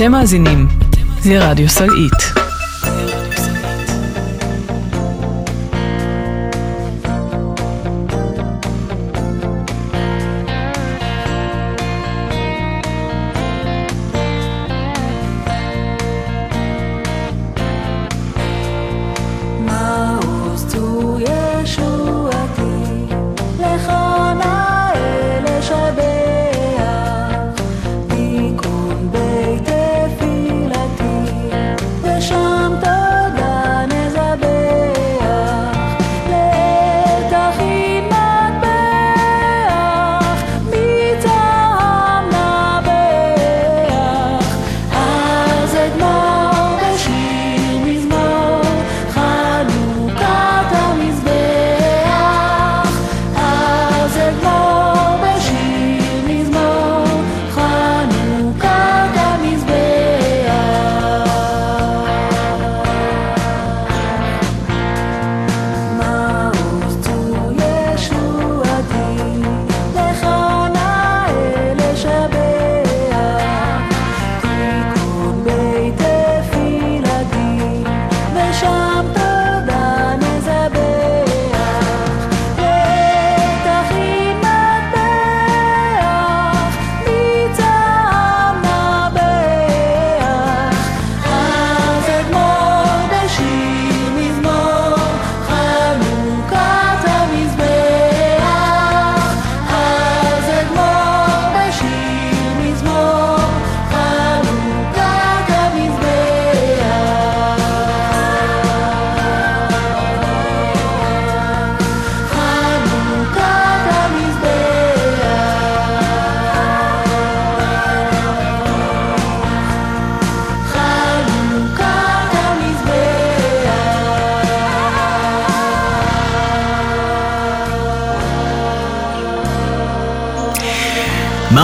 אתם 0.00 0.12
מאזינים 0.12 0.68
לרדיו 1.26 1.68
סלעית. 1.68 2.49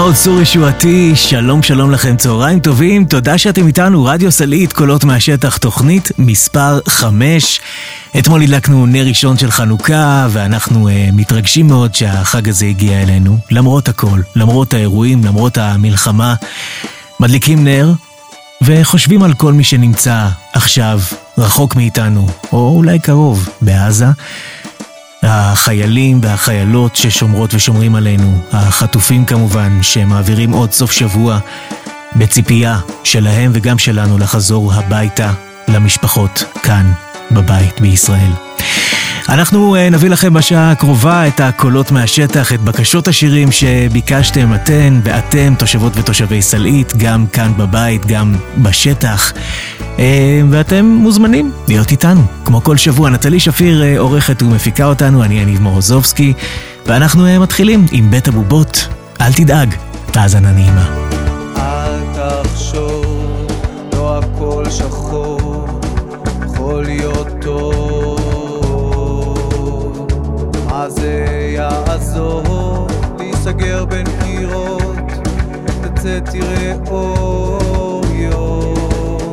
מעוז 0.07 0.23
צור 0.23 0.41
ישועתי, 0.41 1.13
שלום 1.17 1.63
שלום 1.63 1.91
לכם, 1.91 2.17
צהריים 2.17 2.61
טובים, 2.61 3.05
תודה 3.05 3.39
שאתם 3.39 3.67
איתנו, 3.67 4.05
רדיו 4.05 4.33
סלעית, 4.33 4.73
קולות 4.73 5.05
מהשטח, 5.05 5.57
תוכנית 5.57 6.09
מספר 6.19 6.81
5. 6.89 7.61
אתמול 8.19 8.43
הדלקנו 8.43 8.87
נר 8.87 9.07
ראשון 9.07 9.39
של 9.39 9.51
חנוכה, 9.51 10.27
ואנחנו 10.31 10.89
uh, 10.89 10.93
מתרגשים 11.13 11.67
מאוד 11.67 11.95
שהחג 11.95 12.49
הזה 12.49 12.67
הגיע 12.67 13.03
אלינו, 13.03 13.39
למרות 13.51 13.89
הכל, 13.89 14.21
למרות 14.37 14.75
האירועים, 14.75 15.25
למרות 15.25 15.59
המלחמה. 15.59 16.35
מדליקים 17.21 17.65
נר, 17.65 17.93
וחושבים 18.63 19.23
על 19.23 19.35
כל 19.35 19.53
מי 19.53 19.65
שנמצא 19.65 20.29
עכשיו 20.53 21.01
רחוק 21.39 21.77
מאיתנו, 21.77 22.27
או 22.53 22.73
אולי 22.77 22.99
קרוב, 22.99 23.49
בעזה. 23.61 24.07
החיילים 25.29 26.21
והחיילות 26.23 26.97
ששומרות 26.97 27.55
ושומרים 27.55 27.95
עלינו, 27.95 28.41
החטופים 28.53 29.25
כמובן, 29.25 29.79
שמעבירים 29.83 30.51
עוד 30.53 30.73
סוף 30.73 30.93
שבוע 30.93 31.39
בציפייה 32.17 32.79
שלהם 33.05 33.51
וגם 33.55 33.79
שלנו 33.79 34.19
לחזור 34.19 34.75
הביתה 34.75 35.33
למשפחות 35.69 36.45
כאן 36.63 36.93
בבית 37.31 37.81
בישראל. 37.81 38.31
אנחנו 39.29 39.77
אה, 39.77 39.91
נביא 39.91 40.11
לכם 40.11 40.35
בשעה 40.35 40.71
הקרובה 40.71 41.27
את 41.27 41.41
הקולות 41.41 41.91
מהשטח, 41.91 42.53
את 42.53 42.61
בקשות 42.61 43.09
השירים 43.09 43.53
שביקשתם 43.53 44.55
אתן 44.55 45.01
ואתם, 45.05 45.55
תושבות 45.59 45.93
ותושבי 45.97 46.43
סלעית, 46.43 46.93
גם 46.97 47.27
כאן 47.27 47.53
בבית, 47.57 48.07
גם 48.07 48.35
בשטח. 48.59 49.33
אה, 49.99 50.41
ואתם 50.51 50.85
מוזמנים 50.85 51.53
להיות 51.69 51.91
איתנו. 51.91 52.23
כמו 52.45 52.63
כל 52.65 52.77
שבוע, 52.77 53.11
נטלי 53.11 53.41
שפיר 53.41 53.83
אה, 53.83 53.99
עורכת 53.99 54.43
ומפיקה 54.43 54.85
אותנו, 54.85 55.25
אני 55.25 55.41
יניב 55.41 55.63
מורוזובסקי, 55.63 56.33
ואנחנו 56.87 57.41
מתחילים 57.41 57.87
עם 57.93 58.11
בית 58.11 58.29
הבובות. 58.29 58.89
אל 59.21 59.33
תדאג, 59.33 59.75
האזנה 60.15 60.53
נעימה. 60.53 60.87
אל 61.57 62.01
תחשוב, 62.15 63.47
לא 63.93 64.19
הכל 64.19 64.65
שחור, 64.71 65.81
יכול 66.45 66.85
להיות 66.85 67.36
להיסגר 73.47 73.85
בין 73.85 74.07
קירות, 74.25 75.11
תצא 75.83 76.19
תראה 76.33 76.75
אור 76.91 78.05
יום. 78.13 79.33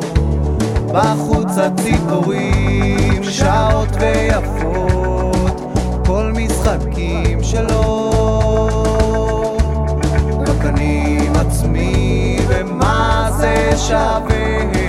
בחוץ 0.88 1.58
הציפורים 1.58 3.24
שעות 3.24 3.90
ויפות, 4.00 5.62
כל 6.06 6.32
משחקים 6.36 7.44
שלו. 7.44 8.10
רק 10.48 10.66
אני 10.66 11.20
עצמי, 11.36 12.38
ומה 12.48 13.30
זה 13.38 13.70
שווה 13.78 14.83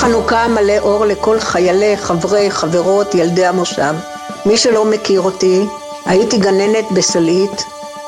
חנוכה 0.00 0.48
מלא 0.48 0.78
אור 0.78 1.04
לכל 1.04 1.40
חיילי, 1.40 1.96
חברי, 1.96 2.50
חברות, 2.50 3.14
ילדי 3.14 3.46
המושב. 3.46 3.94
מי 4.46 4.56
שלא 4.56 4.84
מכיר 4.84 5.20
אותי, 5.20 5.64
הייתי 6.06 6.38
גננת 6.38 6.84
בסלעית, 6.92 7.64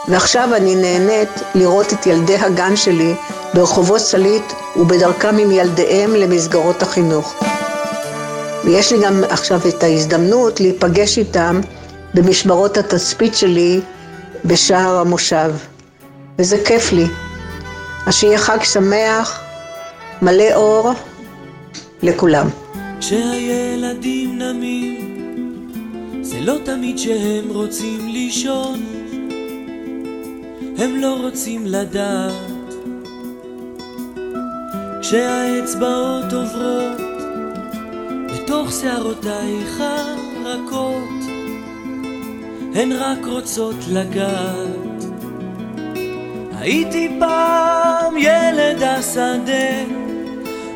ועכשיו 0.09 0.49
אני 0.57 0.75
נהנית 0.75 1.29
לראות 1.55 1.93
את 1.93 2.07
ילדי 2.07 2.37
הגן 2.37 2.77
שלי 2.77 3.15
ברחובות 3.55 4.01
סלעית 4.01 4.53
ובדרכם 4.77 5.39
עם 5.39 5.51
ילדיהם 5.51 6.15
למסגרות 6.15 6.83
החינוך. 6.83 7.35
ויש 8.65 8.93
לי 8.93 8.99
גם 9.05 9.25
עכשיו 9.29 9.61
את 9.69 9.83
ההזדמנות 9.83 10.61
להיפגש 10.61 11.19
איתם 11.19 11.61
במשמרות 12.15 12.79
התצפית 12.79 13.35
שלי 13.37 13.81
בשער 14.45 14.99
המושב, 14.99 15.51
וזה 16.39 16.57
כיף 16.65 16.93
לי. 16.93 17.07
אז 18.07 18.15
שיהיה 18.15 18.39
חג 18.39 18.63
שמח, 18.63 19.41
מלא 20.23 20.55
אור 20.55 20.93
לכולם. 22.03 22.47
כשהילדים 23.01 24.39
נמים, 24.39 25.29
זה 26.23 26.41
לא 26.41 26.57
תמיד 26.65 26.99
שהם 26.99 27.45
רוצים 27.49 28.09
לישון, 28.09 28.81
הם 30.79 30.97
לא 30.97 31.17
רוצים 31.23 31.67
לדעת. 31.67 32.75
כשהאצבעות 35.01 36.33
עוברות 36.33 37.01
בתוך 38.35 38.73
שערותייך 38.73 39.83
הרכות, 40.45 41.25
הן 42.75 42.93
רק 42.93 43.27
רוצות 43.27 43.77
לגעת. 43.93 45.05
הייתי 46.59 47.17
פעם 47.19 48.17
ילד 48.17 48.83
השדה, 48.83 49.85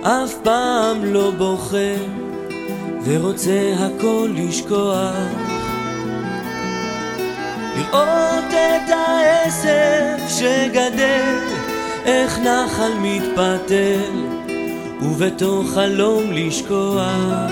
אף 0.06 0.34
פעם 0.42 1.04
לא 1.04 1.30
בוכה, 1.38 1.94
ורוצה 3.04 3.74
הכל 3.78 4.28
לשכוח. 4.34 5.14
לראות 7.76 8.44
את 8.50 8.90
העשב 8.90 10.28
שגדל, 10.28 11.38
איך 12.04 12.38
נחל 12.38 12.92
מתפתל, 13.00 14.10
ובתוך 15.02 15.66
חלום 15.74 16.32
לשכוח. 16.32 17.50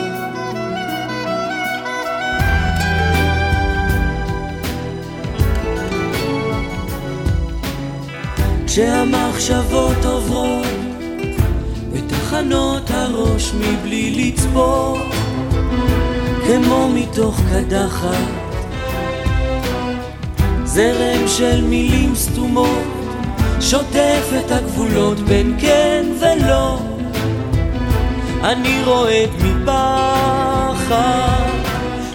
כשהמחשבות 8.66 10.04
עוברות 10.04 10.83
בתחנות 12.34 12.90
הראש 12.90 13.52
מבלי 13.54 14.10
לצפות 14.10 15.02
כמו 16.46 16.88
מתוך 16.94 17.40
קדחת. 17.52 18.16
זרם 20.64 21.28
של 21.28 21.64
מילים 21.64 22.14
סתומות 22.14 22.82
שוטף 23.60 24.32
את 24.38 24.50
הגבולות 24.50 25.20
בין 25.20 25.56
כן 25.60 26.06
ולא. 26.20 26.78
אני 28.42 28.82
רועד 28.84 29.30
מפחד 29.44 30.94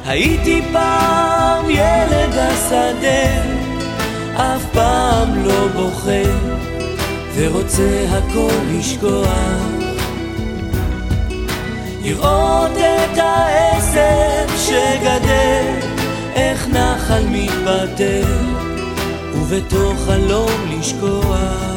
הייתי 0.06 0.62
פעם 0.71 1.69
ילד 1.69 2.33
השדה 2.33 3.44
אף 4.36 4.66
פעם 4.74 5.45
לא 5.45 5.68
בוכה 5.68 6.24
ורוצה 7.36 8.06
הכל 8.10 8.77
לשכוח 8.77 9.69
לראות 12.10 12.72
את 12.72 13.18
העשב 13.18 14.58
שגדל 14.58 15.88
איך 16.36 16.68
נחל 16.68 17.24
מתבטל 17.32 18.24
ובתוך 19.34 20.06
חלום 20.06 20.52
לשכוח 20.80 21.69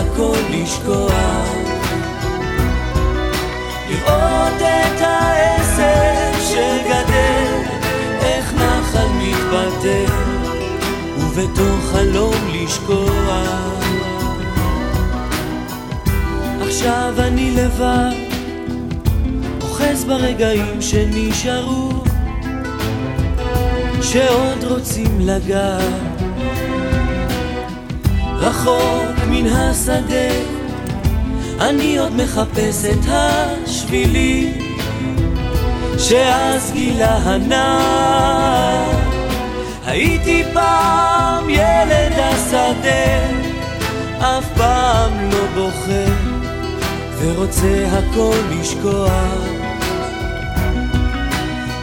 הכל 0.00 0.36
לשכוח. 0.50 1.48
לראות 3.88 4.60
את 4.60 5.00
העשב 5.00 6.40
שגדל 6.40 7.62
איך 8.20 8.54
נחל 8.54 9.06
מתבטל 9.18 10.12
ובתוך 11.18 11.92
חלום 11.92 12.34
לשכוח. 12.52 13.84
עכשיו 16.60 17.14
אני 17.18 17.50
לבד 17.50 18.14
אוחז 19.60 20.04
ברגעים 20.04 20.82
שנשארו 20.82 21.90
שעוד 24.02 24.64
רוצים 24.64 25.20
לגעת. 25.20 26.20
רחוק 28.40 29.09
מן 29.30 29.46
השדה, 29.46 30.30
אני 31.60 31.98
עוד 31.98 32.16
מחפש 32.16 32.84
את 32.84 33.04
השבילים 33.08 34.52
שאז 35.98 36.72
גילה 36.72 37.16
הנער. 37.16 38.90
הייתי 39.86 40.44
פעם 40.52 41.50
ילד 41.50 42.12
השדה, 42.18 43.28
אף 44.18 44.44
פעם 44.56 45.30
לא 45.30 45.46
בוחר, 45.54 46.12
ורוצה 47.18 47.86
הכל 47.92 48.36
לשכוח. 48.50 49.60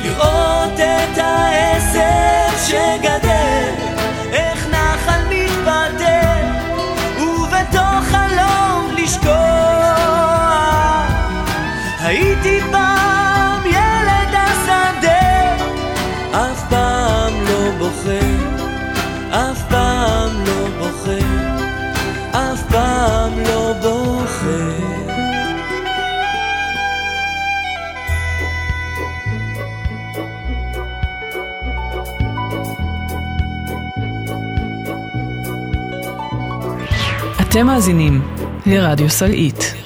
לראות 0.04 0.74
את 0.74 1.18
העשר 1.18 2.37
אתם 37.58 37.66
מאזינים 37.66 38.22
לרדיו 38.66 39.10
סלעית. 39.10 39.77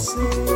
say 0.00 0.49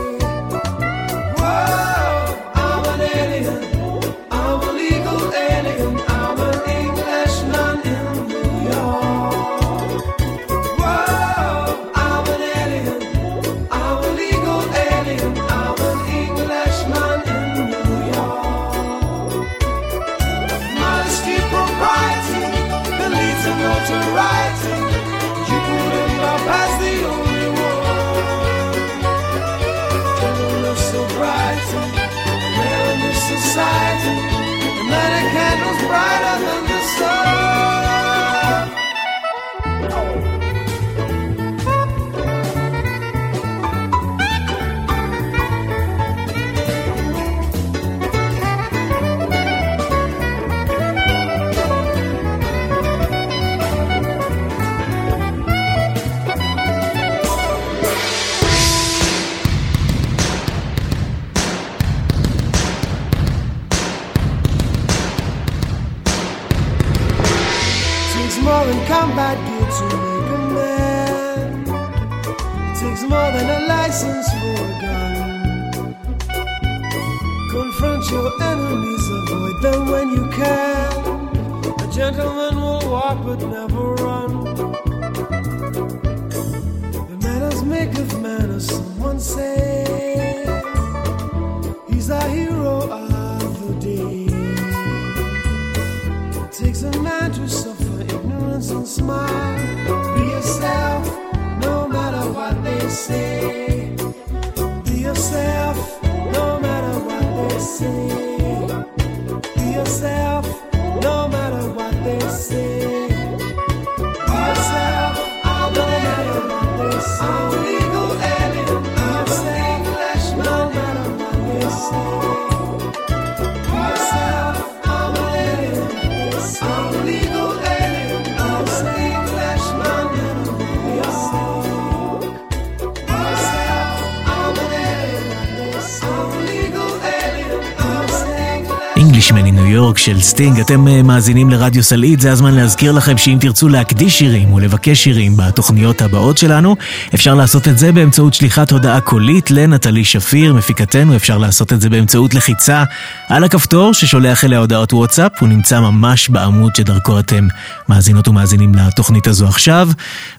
יורק 139.74 139.98
של 139.98 140.20
סטינג, 140.20 140.60
אתם 140.60 140.88
אה, 140.88 141.02
מאזינים 141.02 141.50
לרדיו 141.50 141.82
סלעית, 141.82 142.20
זה 142.20 142.32
הזמן 142.32 142.54
להזכיר 142.54 142.92
לכם 142.92 143.18
שאם 143.18 143.36
תרצו 143.40 143.68
להקדיש 143.68 144.18
שירים 144.18 144.52
ולבקש 144.52 145.04
שירים 145.04 145.36
בתוכניות 145.36 146.02
הבאות 146.02 146.38
שלנו, 146.38 146.76
אפשר 147.14 147.34
לעשות 147.34 147.68
את 147.68 147.78
זה 147.78 147.92
באמצעות 147.92 148.34
שליחת 148.34 148.70
הודעה 148.70 149.00
קולית 149.00 149.50
לנטלי 149.50 150.04
שפיר, 150.04 150.54
מפיקתנו, 150.54 151.16
אפשר 151.16 151.38
לעשות 151.38 151.72
את 151.72 151.80
זה 151.80 151.90
באמצעות 151.90 152.34
לחיצה 152.34 152.84
על 153.28 153.44
הכפתור 153.44 153.94
ששולח 153.94 154.44
אליה 154.44 154.58
הודעות 154.58 154.92
וואטסאפ, 154.92 155.32
הוא 155.40 155.48
נמצא 155.48 155.80
ממש 155.80 156.28
בעמוד 156.28 156.76
שדרכו 156.76 157.18
אתם 157.18 157.48
מאזינות 157.88 158.28
ומאזינים 158.28 158.74
לתוכנית 158.74 159.26
הזו 159.26 159.46
עכשיו, 159.46 159.88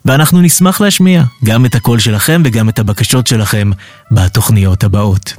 ואנחנו 0.06 0.42
נשמח 0.42 0.82
להשמיע 0.82 1.24
גם 1.44 1.66
את 1.66 1.76
הקול 1.76 2.00
שלכם 2.00 2.42
וגם 2.46 2.70
את 2.70 2.80
הבקשות 2.80 3.28
שלכם 3.28 3.72
בתוכניות 4.12 4.84
הבאות. 4.84 5.34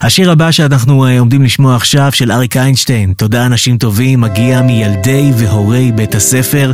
השיר 0.00 0.30
הבא 0.30 0.50
שאנחנו 0.50 1.06
אה, 1.06 1.18
עומדים 1.18 1.42
לשמוע 1.42 1.76
עכשיו 1.76 2.12
של 2.12 2.32
אריק 2.32 2.56
איינשטיין, 2.56 3.12
תודה 3.12 3.46
אנשים 3.46 3.78
טובים, 3.78 4.20
מגיע 4.20 4.62
מילדי 4.62 5.32
והורי 5.36 5.92
בית 5.92 6.14
הספר, 6.14 6.72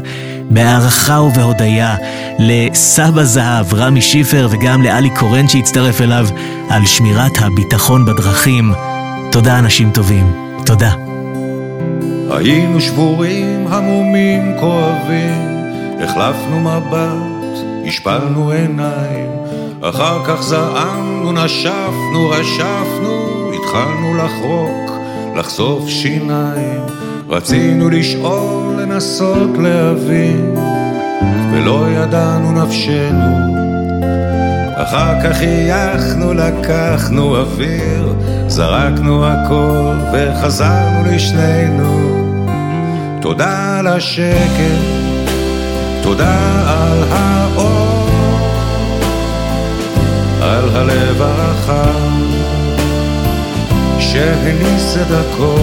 בהערכה 0.50 1.21
ובהודיה 1.21 1.97
לסבא 2.38 3.25
זהב, 3.25 3.75
רמי 3.75 4.00
שיפר 4.00 4.49
וגם 4.50 4.83
לאלי 4.83 5.11
קורן 5.11 5.49
שהצטרף 5.49 6.00
אליו 6.00 6.26
על 6.71 6.87
שמירת 6.87 7.38
הביטחון 7.38 8.04
בדרכים. 8.04 8.73
תודה 9.33 9.59
אנשים 9.59 9.90
טובים, 9.90 10.33
תודה. 10.66 10.95
היינו 12.31 12.81
שבורים, 12.81 13.66
המומים, 13.66 14.52
כואבים, 14.61 15.52
החלפנו 16.04 16.61
מבט, 16.61 17.64
השפלנו 17.87 18.50
עיניים, 18.50 19.31
אחר 19.83 20.25
כך 20.25 20.43
זעמנו, 20.43 21.33
נשפנו, 21.33 22.29
רשפנו, 22.29 23.51
התחלנו 23.55 24.17
לחרוק, 24.17 24.91
לחשוף 25.37 25.89
שיניים, 25.89 26.81
רצינו 27.29 27.91
לשאול, 27.91 28.83
לנסות 28.83 29.51
להבין, 29.59 30.55
ולא 31.53 31.87
ידענו 31.91 32.53
נפשנו. 32.53 33.53
אחר 34.75 35.23
כך 35.23 35.37
חייכנו, 35.37 36.35
לקחנו 36.35 37.37
אוויר, 37.37 38.15
זרקנו 38.47 39.27
הכל 39.27 39.95
וחזרנו 40.12 41.05
לשנינו. 41.07 42.23
תודה 43.21 43.79
על 43.79 43.87
השקט, 43.87 44.83
תודה 46.03 46.62
על 46.69 47.03
האור, 47.11 47.41
על 50.42 50.76
הלב 50.76 51.22
הרחב 51.22 52.11
שהניס 53.99 54.96
את 54.96 55.11
הכל, 55.11 55.56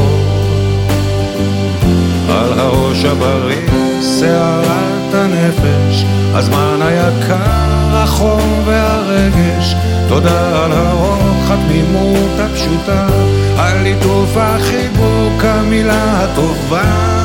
על 2.30 2.60
הראש 2.60 3.06
הבריא, 3.06 3.68
סערת 4.02 5.14
הנפש, 5.14 6.06
הזמן 6.34 6.80
היקר, 6.82 7.94
החום 7.94 8.64
והרגש, 8.66 9.76
תודה 10.08 10.66
על 10.66 10.72
הרוח, 10.72 11.52
התמימות 11.52 12.40
הפשוטה, 12.40 13.08
על 13.58 13.82
ליטוף 13.84 14.38
החיבוק, 14.38 15.44
המילה 15.44 16.24
הטובה. 16.24 17.20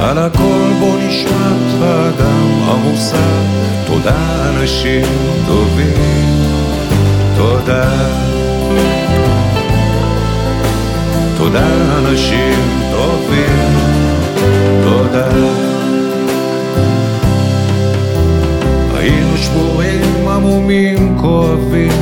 על 0.00 0.18
הכל 0.18 0.70
בו 0.80 0.96
נשמת 0.96 1.82
האדם 1.82 2.62
המוסר, 2.62 3.42
תודה 3.86 4.48
אנשים 4.48 5.06
טובים, 5.46 6.31
תודה. 7.42 7.90
תודה 11.38 11.66
אנשים 11.98 12.58
טובים, 12.92 13.68
תודה. 14.84 15.28
היינו 18.94 19.36
שבורים, 19.36 20.28
עמומים, 20.28 21.18
כואבים, 21.20 21.92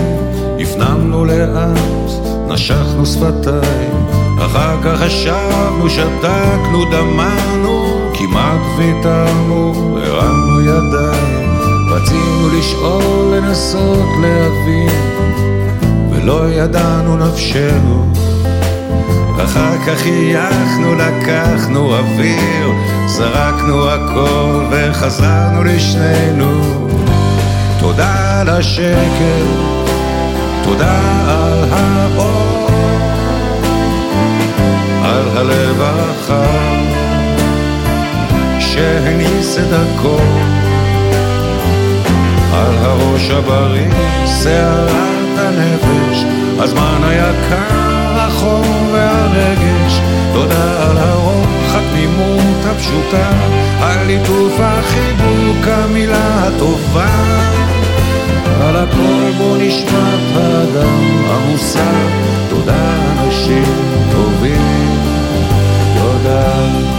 הפנמנו 0.61 1.25
לאט, 1.25 2.11
נשכנו 2.49 3.07
שפתיים, 3.07 4.07
אחר 4.39 4.83
כך 4.83 5.07
ישבנו, 5.07 5.91
שתקנו, 5.91 6.85
דמענו, 6.85 8.01
כמעט 8.15 8.61
ויתרנו, 8.79 9.99
הרמנו 10.03 10.61
ידיים, 10.61 11.50
רצינו 11.91 12.49
לשאול, 12.59 13.37
לנסות 13.37 14.09
להבין, 14.21 14.91
ולא 16.11 16.51
ידענו 16.51 17.17
נפשנו. 17.17 18.13
אחר 19.45 19.77
כך 19.87 19.99
חייכנו, 19.99 20.95
לקחנו 20.95 21.97
אוויר, 21.97 22.73
זרקנו 23.07 23.91
הכל 23.91 24.65
וחזרנו 24.71 25.65
לשנינו. 25.65 26.61
תודה 27.79 28.41
על 28.41 28.49
השקט, 28.49 29.47
תודה 30.65 31.01
על 31.29 31.65
האור, 31.73 32.69
על 35.05 35.29
הלב 35.37 35.81
הרחב 35.81 36.81
שהניס 38.59 39.59
את 39.59 39.73
הכל, 39.73 40.50
על 42.53 42.77
הראש 42.79 43.31
הבריא, 43.31 43.91
סערת 44.27 45.39
הנפש, 45.39 46.25
הזמן 46.59 47.01
היקר, 47.05 48.19
החום 48.19 48.89
והרגש, 48.93 50.01
תודה 50.33 50.91
על 50.91 50.99
הרוח, 50.99 51.75
התמימות 51.75 52.65
הפשוטה, 52.65 53.31
על 53.81 54.07
ליטוף 54.07 54.61
החיבוק, 54.61 55.67
המילה 55.67 56.47
הטובה. 56.47 57.41
על 58.61 58.77
הכל 58.77 59.31
בו 59.39 59.57
נשמת 59.57 60.37
האדם, 60.37 61.25
המוסר, 61.29 62.09
תודה 62.51 62.91
אנשים 63.13 63.65
טובים, 64.13 64.99
תודה. 65.99 66.91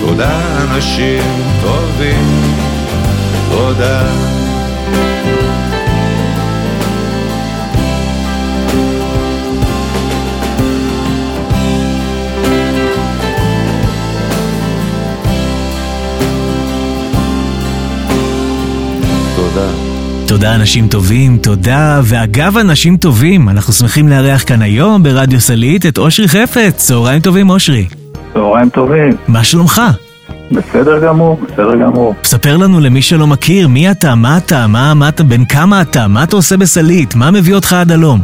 תודה 0.00 0.40
אנשים 0.62 1.22
טובים. 1.62 2.45
תודה. 3.56 4.02
תודה. 19.36 19.70
תודה 20.26 20.54
אנשים 20.54 20.88
טובים, 20.88 21.38
תודה. 21.42 22.00
ואגב 22.04 22.56
אנשים 22.56 22.96
טובים, 22.96 23.48
אנחנו 23.48 23.72
שמחים 23.72 24.08
לארח 24.08 24.44
כאן 24.46 24.62
היום 24.62 25.02
ברדיו 25.02 25.40
סלית 25.40 25.86
את 25.86 25.98
אושרי 25.98 26.28
חפץ. 26.28 26.76
צהריים 26.76 27.20
טובים 27.20 27.50
אושרי. 27.50 27.86
צהריים 28.32 28.68
טובים. 28.68 29.16
מה 29.28 29.44
שלומך? 29.44 29.82
בסדר 30.52 31.06
גמור, 31.06 31.40
בסדר 31.46 31.74
גמור. 31.76 32.14
ספר 32.24 32.56
לנו 32.56 32.80
למי 32.80 33.02
שלא 33.02 33.26
מכיר, 33.26 33.68
מי 33.68 33.90
אתה, 33.90 34.14
מה 34.14 34.36
אתה, 34.38 34.66
מה, 34.66 34.94
מה 34.94 35.08
אתה, 35.08 35.24
בן 35.24 35.44
כמה 35.44 35.82
אתה, 35.82 36.06
מה 36.08 36.22
אתה 36.24 36.36
עושה 36.36 36.56
בסלית, 36.56 37.14
מה 37.14 37.30
מביא 37.30 37.54
אותך 37.54 37.72
עד 37.72 37.92
הלום? 37.92 38.20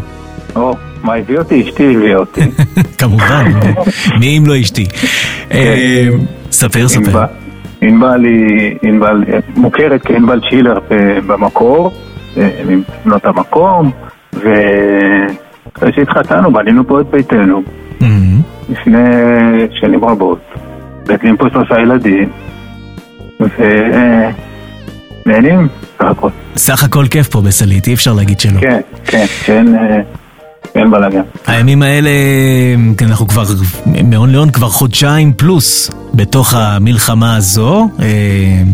או, 0.57 0.75
מה 1.03 1.15
הביא 1.15 1.39
אותי? 1.39 1.63
אשתי 1.69 1.97
הביאה 1.97 2.17
אותי. 2.17 2.41
כמובן, 2.99 3.45
מי 4.21 4.39
אם 4.39 4.47
לא 4.47 4.61
אשתי. 4.61 4.87
אה, 5.53 6.09
ספר, 6.51 6.89
ספר. 6.89 7.25
ענבל- 7.83 8.25
היא, 8.25 8.75
ענבל 8.83 9.25
מוכרת 9.57 10.03
כענבל 10.07 10.41
שילר 10.51 10.79
במקור, 11.27 11.93
אה, 12.37 12.49
מבנות 12.69 13.25
המקום, 13.25 13.91
ואחרי 14.33 15.93
שהתחתנו 15.97 16.53
בנינו 16.53 16.87
פה 16.87 17.01
את 17.01 17.07
ביתנו, 17.11 17.63
לפני 18.69 18.99
שנים 19.81 20.05
רבות. 20.05 20.41
גדלים 21.07 21.37
פה 21.37 21.45
שלושה 21.53 21.75
ילדים, 21.81 22.29
ונהנים 25.27 25.69
סך 25.99 26.05
הכל. 26.05 26.29
סך 26.57 26.85
הכל 26.85 27.05
כיף 27.11 27.29
פה 27.29 27.41
בסלית, 27.41 27.89
אי 27.89 27.95
אפשר 27.95 28.13
להגיד 28.13 28.41
שלא. 28.41 28.61
כן, 28.61 28.81
כן, 29.45 29.67
אה, 29.75 30.01
שאין 30.73 30.91
בלאגן. 30.91 31.21
הימים 31.47 31.83
האלה, 31.83 32.11
כן, 32.99 33.07
אנחנו 33.07 33.29
כבר, 33.29 33.45
מהון 34.05 34.31
להון 34.31 34.51
כבר 34.51 34.69
חודשיים 34.69 35.33
פלוס 35.33 35.91
בתוך 36.15 36.55
המלחמה 36.55 37.37
הזו, 37.37 37.89
אה, 38.01 38.07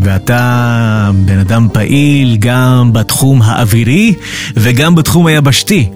ואתה 0.03 1.11
בן 1.25 1.39
אדם 1.39 1.67
פעיל 1.73 2.37
גם 2.39 2.89
בתחום 2.93 3.41
האווירי 3.41 4.13
וגם 4.57 4.95
בתחום 4.95 5.27
היבשתי. 5.27 5.89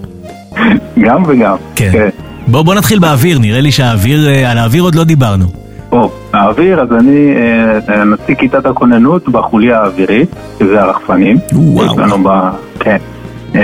גם 1.04 1.24
וגם. 1.28 1.56
כן. 1.76 2.10
בוא, 2.48 2.62
בוא 2.62 2.76
נתחיל 2.76 3.00
באוויר, 3.00 3.40
נראה 3.40 3.62
לי 3.62 3.72
שהאוויר, 3.72 4.30
אה, 4.30 4.52
על 4.52 4.58
האוויר 4.58 4.84
עוד 4.84 4.96
לא 4.96 5.04
דיברנו. 5.04 5.63
או, 5.94 6.12
האוויר, 6.34 6.82
אז 6.82 6.92
אני 6.92 7.34
אה, 7.90 8.06
נציג 8.06 8.38
כיתת 8.38 8.66
הכוננות 8.66 9.30
בחוליה 9.30 9.80
האווירית, 9.80 10.30
שזה 10.60 10.82
הרחפנים. 10.82 11.38
וואו. 11.54 11.86
יש 11.86 11.98
לנו 11.98 12.18
ב... 12.18 12.30
כן. 12.80 12.98
אה, 13.56 13.62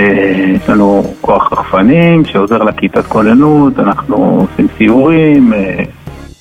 יש 0.54 0.68
לנו 0.68 1.04
כוח 1.20 1.52
רחפנים 1.52 2.24
שעוזר 2.24 2.58
לכיתת 2.58 3.06
כוננות, 3.06 3.78
אנחנו 3.78 4.16
עושים 4.50 4.66
סיורים 4.78 5.52
אה, 5.52 5.84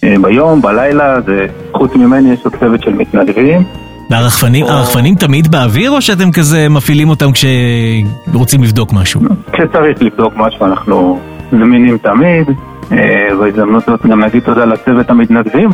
אה, 0.03 0.15
ביום, 0.21 0.61
בלילה, 0.61 1.21
זה, 1.21 1.45
חוץ 1.71 1.95
ממני 1.95 2.33
יש 2.33 2.39
עוד 2.43 2.55
צוות 2.59 2.83
של 2.83 2.93
מתנדבים. 2.93 3.63
והרחפנים, 4.09 4.65
הרחפנים 4.65 5.15
תמיד 5.15 5.51
באוויר 5.51 5.91
או 5.91 6.01
שאתם 6.01 6.31
כזה 6.31 6.69
מפעילים 6.69 7.09
אותם 7.09 7.29
כשרוצים 7.31 8.63
לבדוק 8.63 8.93
משהו? 8.93 9.21
כשצריך 9.53 10.01
לבדוק 10.01 10.33
משהו 10.37 10.65
אנחנו 10.65 11.19
זמינים 11.51 11.97
תמיד. 11.97 12.47
אה, 12.91 13.35
בהזדמנות 13.39 13.83
זאת 13.85 14.05
גם 14.05 14.23
נגיד 14.23 14.43
תודה 14.43 14.65
לצוות 14.65 15.09
המתנדבים 15.09 15.69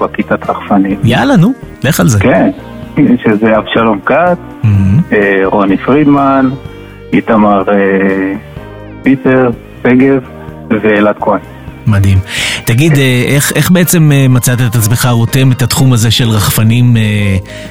בכיתת 0.00 0.50
רחפנים. 0.50 0.98
יאללה, 1.04 1.36
נו, 1.36 1.52
לך 1.84 2.00
על 2.00 2.08
זה. 2.08 2.20
כן, 2.20 2.50
שזה 2.96 3.58
אבשלום 3.58 4.00
כץ, 4.06 4.38
אמ, 4.64 4.70
אה, 5.12 5.40
רוני 5.44 5.76
פרידמן, 5.76 6.50
איתמר 7.12 7.62
אה, 7.68 8.34
פיטר, 9.02 9.50
שגב 9.82 10.22
ואלעד 10.70 11.16
כהן. 11.20 11.40
מדהים. 11.86 12.18
תגיד, 12.64 12.92
אה, 12.98 13.24
איך, 13.28 13.52
איך 13.56 13.70
בעצם 13.70 14.12
אה, 14.12 14.26
מצאת 14.28 14.58
את 14.60 14.74
עצמך 14.74 15.08
רותם 15.12 15.52
את 15.52 15.62
התחום 15.62 15.92
הזה 15.92 16.10
של 16.10 16.28
רחפנים 16.28 16.96
אה, 16.96 17.02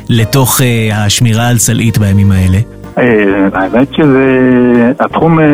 לתוך 0.10 0.62
אה, 0.62 1.06
השמירה 1.06 1.48
על 1.48 1.58
סלעית 1.58 1.98
בימים 1.98 2.32
האלה? 2.32 2.58
אה, 2.98 3.04
האמת 3.54 3.94
שזה, 3.94 4.26
התחום 5.00 5.40
אה, 5.40 5.46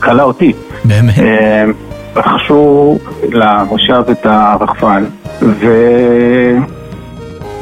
קלע 0.00 0.22
אותי. 0.22 0.52
באמת? 0.84 1.14
רכשו 2.16 2.98
למושב 3.32 4.02
את 4.10 4.26
הרחפן, 4.26 5.04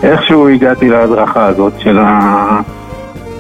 ואיכשהו 0.03 0.49
הגעתי 0.49 0.89
להדרכה 0.89 1.47
הזאת 1.47 1.73
של 1.79 1.99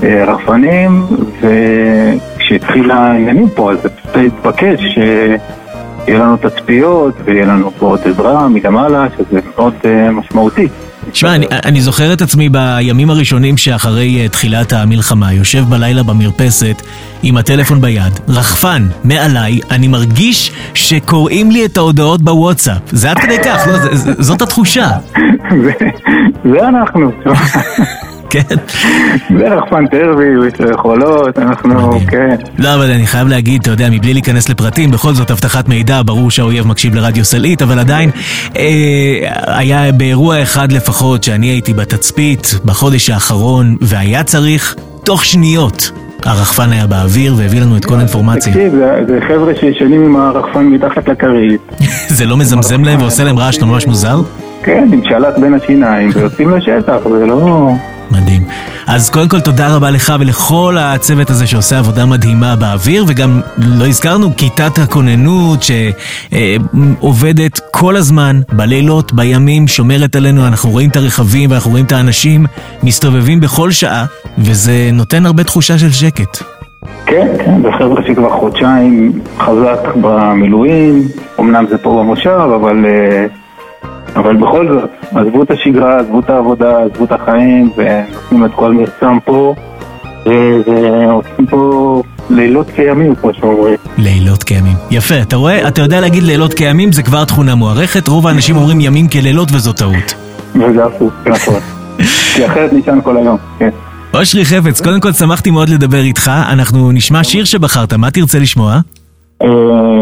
הרחפנים, 0.03 1.03
וכשהתחיל 1.41 2.91
העניינים 2.91 3.49
פה, 3.49 3.73
אז 3.73 3.79
זה 4.15 4.21
התבקש 4.21 4.81
שיהיה 4.95 6.19
לנו 6.19 6.37
תצפיות 6.37 7.15
ויהיה 7.25 7.47
לנו 7.47 7.71
פה 7.71 7.87
עוד 7.87 8.01
עזרה 8.05 8.49
מלמעלה, 8.49 9.07
שזה 9.17 9.41
מאוד 9.57 9.75
אה, 9.85 10.11
משמעותי. 10.11 10.69
שמע, 11.15 11.35
אני, 11.35 11.47
אני 11.65 11.81
זוכר 11.81 12.13
את 12.13 12.23
עצמי 12.23 12.49
בימים 12.49 13.11
הראשונים 13.11 13.57
שאחרי 13.57 14.21
אה, 14.23 14.29
תחילת 14.29 14.73
המלחמה, 14.73 15.33
יושב 15.33 15.65
בלילה 15.69 16.03
במרפסת 16.03 16.83
עם 17.23 17.37
הטלפון 17.37 17.81
ביד, 17.81 18.21
רחפן 18.29 18.89
מעליי, 19.05 19.61
אני 19.71 19.89
מרגיש 19.89 20.53
שקוראים 20.75 21.51
לי 21.51 21.65
את 21.65 21.77
ההודעות 21.77 22.23
בוואטסאפ. 22.23 22.79
זה 22.93 23.11
עד 23.11 23.19
כדי 23.19 23.37
כך, 23.45 23.67
לא, 23.67 23.97
זה, 23.97 24.13
זאת 24.23 24.43
התחושה. 24.43 24.89
זה- 25.65 25.73
זה 26.45 26.69
אנחנו, 26.69 27.11
כן. 28.31 28.57
יש 30.49 30.61
לו 30.61 30.71
יכולות, 30.71 31.39
אנחנו. 31.39 32.01
כן. 32.11 32.37
לא, 32.59 32.75
אבל 32.75 32.91
אני 32.91 33.07
חייב 33.07 33.29
להגיד, 33.29 33.61
אתה 33.63 33.71
יודע, 33.71 33.89
מבלי 33.91 34.13
להיכנס 34.13 34.49
לפרטים, 34.49 34.91
בכל 34.91 35.13
זאת 35.13 35.31
אבטחת 35.31 35.69
מידע, 35.69 36.01
ברור 36.05 36.31
שהאויב 36.31 36.67
מקשיב 36.67 36.95
לרדיו 36.95 37.25
סלעית, 37.25 37.63
אבל 37.63 37.79
עדיין 37.79 38.11
אה, 38.57 38.65
היה 39.47 39.93
באירוע 39.93 40.43
אחד 40.43 40.73
לפחות 40.73 41.25
שאני 41.25 41.47
הייתי 41.47 41.75
בתצפית 41.75 42.55
בחודש 42.65 43.11
האחרון, 43.11 43.77
והיה 43.81 44.23
צריך, 44.23 44.75
תוך 45.05 45.25
שניות, 45.25 45.91
הרחפן 46.25 46.73
היה 46.73 46.87
באוויר 46.87 47.35
והביא 47.39 47.61
לנו 47.61 47.77
את 47.77 47.85
כל 47.85 47.95
האינפורמציה. 47.97 48.53
תקשיב, 48.53 48.73
זה- 48.73 49.01
זה 49.09 49.19
חבר'ה 49.29 49.53
שישנים 49.61 50.03
עם 50.05 50.17
הרחפן 50.17 50.65
מתחת 50.67 51.09
לכרית, 51.09 51.61
זה 52.17 52.27
לא 52.27 52.37
מזמזם 52.37 52.85
להם 52.85 53.01
ועושה 53.01 53.25
להם 53.25 53.39
רעש 53.39 53.59
ממש 53.63 53.87
מוזר? 53.87 54.21
כן, 54.63 54.89
עם 54.93 55.01
שלט 55.05 55.39
בין 55.39 55.55
השיניים, 55.55 56.11
ויוצאים 56.15 56.51
לשטח, 56.51 56.97
זה 57.19 57.27
לא... 57.27 57.71
מדהים. 58.11 58.43
אז 58.87 59.11
קודם 59.11 59.29
כל 59.29 59.41
תודה 59.41 59.77
רבה 59.77 59.91
לך 59.91 60.13
ולכל 60.21 60.77
הצוות 60.79 61.31
הזה 61.31 61.47
שעושה 61.47 61.79
עבודה 61.79 62.07
מדהימה 62.07 62.57
באוויר, 62.57 63.05
וגם 63.09 63.41
לא 63.59 63.87
הזכרנו 63.87 64.37
כיתת 64.37 64.79
הכוננות 64.79 65.61
שעובדת 65.63 67.61
כל 67.71 67.97
הזמן, 67.97 68.41
בלילות, 68.53 69.13
בימים, 69.13 69.69
שומרת 69.69 70.17
עלינו, 70.17 70.47
אנחנו 70.47 70.71
רואים 70.71 70.91
את 70.91 70.97
הרכבים 70.97 71.51
ואנחנו 71.51 71.71
רואים 71.71 71.85
את 71.85 71.93
האנשים 71.93 72.47
מסתובבים 72.83 73.41
בכל 73.41 73.71
שעה, 73.71 74.05
וזה 74.39 74.91
נותן 74.93 75.27
הרבה 75.27 75.45
תחושה 75.45 75.79
של 75.79 75.91
שקט. 75.91 76.43
כן, 77.07 77.27
כן, 77.45 77.63
זה 77.63 77.69
חבר'ה 77.79 78.03
שכבר 78.07 78.31
חודשיים 78.31 79.13
חזק 79.39 79.95
במילואים, 80.01 81.03
אמנם 81.41 81.65
זה 81.71 81.79
פה 81.79 81.91
במושב, 81.91 82.31
אבל, 82.31 82.87
אה, 82.87 83.27
אבל 84.17 84.37
בכל 84.37 84.69
זאת, 84.69 84.91
עזבו 85.15 85.43
את 85.43 85.51
השגרה, 85.51 85.99
עזבו 86.01 86.21
את 86.21 86.31
העבודה, 86.31 86.83
עזבו 86.83 87.05
את 87.05 87.13
החיים, 87.13 87.71
ונותנים 87.77 88.45
את 88.45 88.51
כל 88.55 88.73
מרצם 88.73 89.19
פה, 89.25 89.55
ועושים 90.27 91.47
פה 91.51 92.03
לילות 92.31 92.71
כימים, 92.71 93.15
כמו 93.15 93.35
שאומרים. 93.35 93.77
לילות 93.99 94.43
כימים. 94.43 94.77
יפה, 94.91 95.15
אתה 95.23 95.37
רואה? 95.37 95.69
אתה 95.69 95.83
יודע 95.83 96.01
להגיד 96.01 96.23
לילות 96.23 96.55
כימים, 96.55 96.93
זה 96.93 97.03
כבר 97.03 97.25
תכונה 97.25 97.55
מוערכת, 97.55 98.09
רוב 98.09 98.27
האנשים 98.27 98.57
אומרים 98.57 98.81
ימים 98.81 99.09
כלילות 99.09 99.49
וזו 99.53 99.73
טעות. 99.73 100.15
וזה 100.55 100.85
הפוך, 100.85 101.13
נכון. 101.27 101.61
כי 102.35 102.47
אחרת 102.47 102.73
נשען 102.73 103.01
כל 103.01 103.17
היום, 103.17 103.37
כן. 103.59 103.71
אושרי 104.15 104.45
חפץ, 104.45 104.81
קודם 104.81 105.01
כל 105.01 105.13
שמחתי 105.13 105.51
מאוד 105.51 105.69
לדבר 105.69 106.01
איתך, 106.01 106.31
אנחנו 106.53 106.93
נשמע 106.93 107.25
שיר 107.25 107.45
שבחרת, 107.45 107.93
מה 107.93 108.11
תרצה 108.11 108.39
לשמוע? 108.39 108.81
אה, 109.43 109.49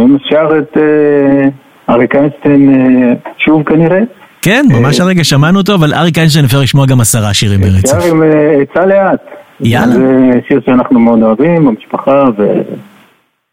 אם 0.04 0.16
אפשר 0.16 0.48
את 0.58 0.76
אה, 0.76 1.48
אריק 1.90 2.14
איינשטיין 2.14 2.74
אה, 2.74 3.12
שוב 3.38 3.62
כנראה. 3.62 4.00
כן, 4.42 4.66
ממש 4.70 5.00
הרגע 5.00 5.24
שמענו 5.24 5.58
אותו, 5.58 5.74
אבל 5.74 5.94
אריק 5.94 6.18
איינשטיין 6.18 6.44
אפשר 6.44 6.60
לשמוע 6.60 6.86
גם 6.86 7.00
עשרה 7.00 7.34
שירים 7.34 7.60
ברצף. 7.60 7.94
אפשר 7.96 8.08
עם 8.10 8.22
אה, 8.22 8.28
עצה 8.62 8.86
לאט. 8.86 9.20
יאללה. 9.60 9.94
זה 9.94 10.38
שיר 10.48 10.60
שאנחנו 10.66 11.00
מאוד 11.00 11.22
אוהבים 11.22 11.66
במשפחה, 11.66 12.24
וכן, 12.34 12.74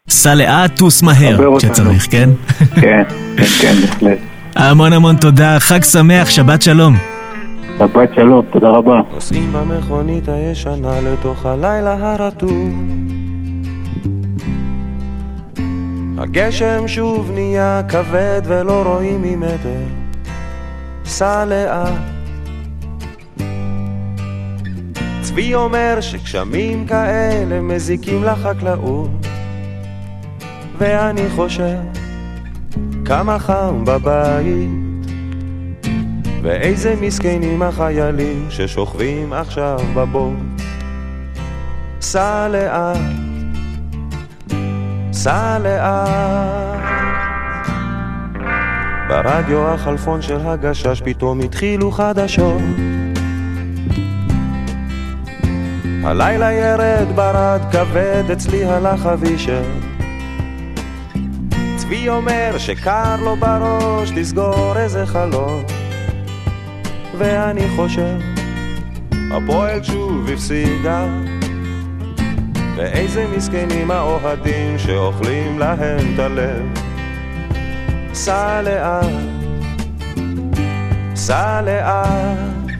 סע 0.08 0.34
לאט, 0.34 0.76
טוס 0.76 1.02
מהר. 1.02 1.56
כשצריך, 1.58 2.06
כן? 2.12 2.28
כן, 2.80 3.02
כן, 3.60 3.72
בהחלט. 3.80 4.18
המון 4.56 4.92
המון 4.92 5.16
תודה, 5.16 5.56
חג 5.58 5.82
שמח, 5.82 6.30
שבת 6.30 6.62
שלום. 6.62 6.94
שבת 7.78 8.08
שלום, 8.14 8.44
תודה 8.52 8.68
רבה. 8.68 9.00
נוסעים 9.14 9.52
במכונית 9.52 10.28
הישנה 10.28 11.00
לתוך 11.04 11.46
הלילה 11.46 11.96
הרטוב 12.00 12.72
הגשם 16.18 16.88
שוב 16.88 17.30
נהיה 17.34 17.82
כבד 17.88 18.42
ולא 18.44 18.82
רואים 18.82 19.22
ממטר. 19.22 19.84
סע 21.04 21.44
לאט 21.44 21.92
צבי 25.20 25.54
אומר 25.54 25.98
שגשמים 26.00 26.86
כאלה 26.86 27.60
מזיקים 27.60 28.24
לחקלאות. 28.24 29.10
ואני 30.78 31.30
חושב 31.36 31.76
כמה 33.04 33.38
חם 33.38 33.84
בבית. 33.84 34.70
ואיזה 36.42 36.94
מסכנים 37.00 37.62
החיילים 37.62 38.46
ששוכבים 38.50 39.32
עכשיו 39.32 39.78
בבוט 39.94 40.36
סע 42.00 42.48
לאט, 42.48 43.25
סע 45.16 45.58
לאט. 45.58 46.80
ברדיו 49.08 49.68
החלפון 49.68 50.22
של 50.22 50.40
הגשש 50.40 51.02
פתאום 51.04 51.40
התחילו 51.40 51.90
חדשות. 51.90 52.62
הלילה 56.04 56.52
ירד 56.52 57.06
ברד 57.14 57.60
כבד 57.72 58.30
אצלי 58.32 58.64
הלך 58.64 59.06
אבישר 59.06 59.62
צבי 61.76 62.08
אומר 62.08 62.54
שקר 62.58 63.16
לו 63.20 63.36
בראש 63.36 64.10
לסגור 64.12 64.76
איזה 64.76 65.06
חלום 65.06 65.62
ואני 67.18 67.68
חושב 67.76 68.18
הפועל 69.32 69.82
שוב 69.82 70.28
הפסידה 70.32 71.06
ואיזה 72.76 73.26
מסכנים 73.36 73.90
האוהדים 73.90 74.78
שאוכלים 74.78 75.58
להם 75.58 76.14
את 76.14 76.18
הלב 76.18 76.78
סע 78.12 78.62
לאט, 78.62 79.06
סע 81.14 81.60
לאט 81.62 82.72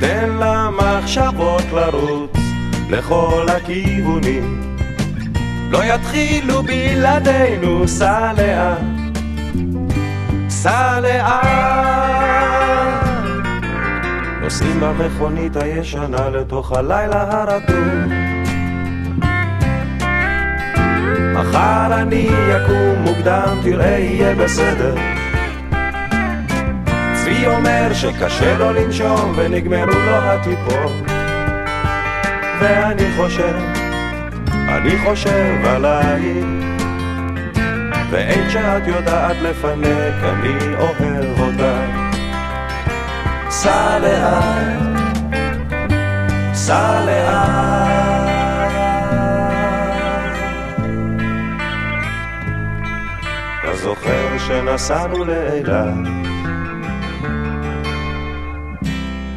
תן 0.00 0.30
למחשבות 0.40 1.64
לרוץ 1.72 2.30
לכל 2.90 3.46
הכיוונים 3.56 4.76
לא 5.72 5.84
יתחילו 5.84 6.62
בלעדינו, 6.62 7.88
סע 7.88 8.32
לאט, 8.36 8.78
סע 10.48 11.00
לאט. 11.00 11.42
נוסעים 14.42 14.80
במכונית 14.80 15.56
הישנה 15.56 16.28
לתוך 16.28 16.72
הלילה 16.72 17.42
הרטוב. 17.42 18.21
מחר 21.42 22.02
אני 22.02 22.28
אקום 22.56 23.02
מוקדם, 23.04 23.58
תראה 23.62 23.98
יהיה 23.98 24.34
בסדר. 24.34 24.94
צבי 27.14 27.46
אומר 27.46 27.88
שקשה 27.92 28.58
לו 28.58 28.72
לנשום 28.72 29.32
ונגמרו 29.36 29.86
לו 29.86 30.16
הטיפות. 30.16 30.92
ואני 32.60 33.04
חושב 33.16 33.56
אני 34.68 34.98
חושב 35.04 35.56
עלייך 35.64 36.44
ואין 38.10 38.50
שאת 38.50 38.86
יודעת 38.86 39.36
לפנק, 39.42 40.14
אני 40.22 40.74
אוהב 40.78 41.40
אותך. 41.40 42.12
סע 43.50 43.98
לאט, 43.98 45.02
סע 46.54 47.04
לאט. 47.06 47.81
זוכר 54.32 54.38
שנסענו 54.38 55.24
לאילת? 55.24 55.94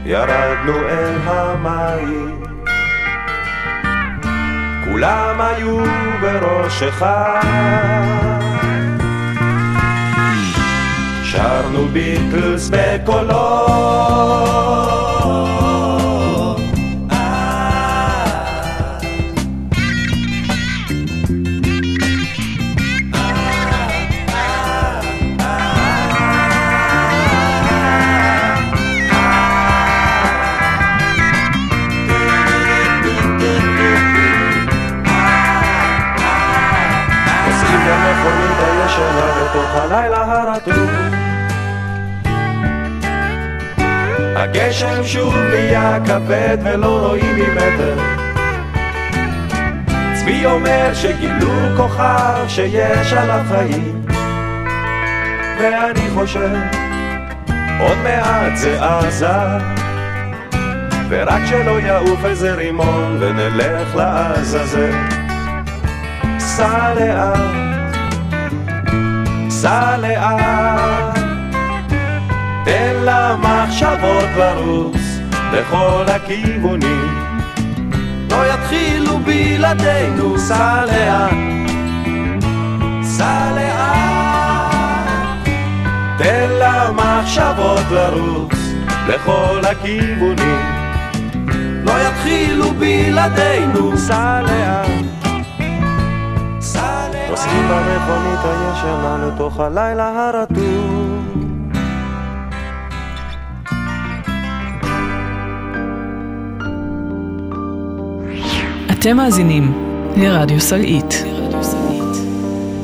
ירדנו 0.06 0.74
אל 0.90 1.18
המים 1.24 2.44
כולם 4.84 5.42
היו 5.42 5.78
בראש 6.22 6.84
אחד. 6.84 7.42
שרנו 11.24 11.88
ביטלס 11.88 12.70
בקולות 12.70 14.16
הלילה 39.76 40.42
הרטוב. 40.42 40.90
הגשם 44.36 45.04
שוב 45.04 45.36
נהיה 45.36 45.98
כבד 46.06 46.58
ולא 46.64 47.08
רואים 47.08 47.36
ממטר. 47.36 47.98
צבי 50.14 50.46
אומר 50.46 50.94
שגילו 50.94 51.52
כוכב 51.78 52.46
שיש 52.48 53.14
על 53.14 53.30
החיים. 53.30 54.06
ואני 55.60 56.10
חושב, 56.14 56.56
עוד 57.80 57.98
מעט 58.04 58.56
זה 58.56 58.84
עזה. 58.84 59.28
ורק 61.10 61.42
שלא 61.46 61.80
יעוף 61.80 62.26
איזה 62.26 62.54
רימון 62.54 63.18
ונלך 63.20 63.96
לעזאזל. 63.96 64.92
סע 66.40 66.94
לאט 66.94 67.65
סע 69.62 69.98
לאט, 69.98 71.20
תן 72.66 72.96
למחשבות 73.04 74.30
לרוץ 74.38 75.02
לכל 75.54 76.04
הכיוונים. 76.08 77.36
לא 78.32 78.54
יתחילו 78.54 79.20
בלעדינו, 79.20 80.40
סע 80.40 80.86
לאט, 80.86 81.34
סע 83.04 83.52
לאט, 83.56 85.50
תן 86.18 86.50
למחשבות 86.50 87.92
לרוץ 87.92 88.60
לכל 89.08 89.62
הכיוונים. 89.72 90.66
לא 91.86 91.94
יתחילו 92.08 92.72
בלעדינו, 92.74 93.98
סע 93.98 94.42
לאט. 94.42 94.95
נוסעים 97.46 97.68
במכונית 97.70 98.40
הישנה 98.44 99.28
לתוך 99.28 99.60
הלילה 99.60 100.30
הרטוב. 100.30 101.26
אתם 108.92 109.18
מאזינים 109.18 109.74
לרדיו 110.18 110.60
סלעית. 110.60 111.24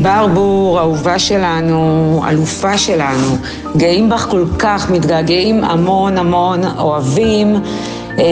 ברבור, 0.01 0.79
אהובה 0.79 1.19
שלנו, 1.19 2.21
אלופה 2.29 2.77
שלנו, 2.77 3.37
גאים 3.77 4.09
בך 4.09 4.27
כל 4.29 4.45
כך, 4.59 4.91
מתגעגעים 4.91 5.63
המון 5.63 6.17
המון, 6.17 6.59
אוהבים. 6.77 7.55
אה, 8.19 8.23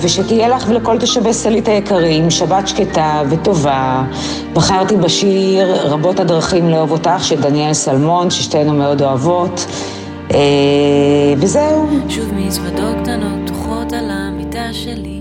ושתהיה 0.00 0.48
לך 0.48 0.64
ולכל 0.68 0.98
תושבי 0.98 1.32
סלית 1.32 1.68
היקרים 1.68 2.30
שבת 2.30 2.68
שקטה 2.68 3.22
וטובה. 3.30 4.04
בחרתי 4.52 4.96
בשיר 4.96 5.86
רבות 5.92 6.20
הדרכים 6.20 6.68
לאהוב 6.68 6.90
אותך 6.90 7.24
של 7.24 7.40
דניאל 7.40 7.72
סלמון, 7.72 8.30
ששתינו 8.30 8.72
מאוד 8.72 9.02
אוהבות. 9.02 9.66
אה, 10.30 10.38
וזהו. 11.36 11.86
שוב 12.08 12.34
מזוודות 12.34 12.96
קטנות 13.02 13.46
תוחות 13.46 13.92
על 13.92 14.10
המיטה 14.10 14.72
שלי, 14.72 15.19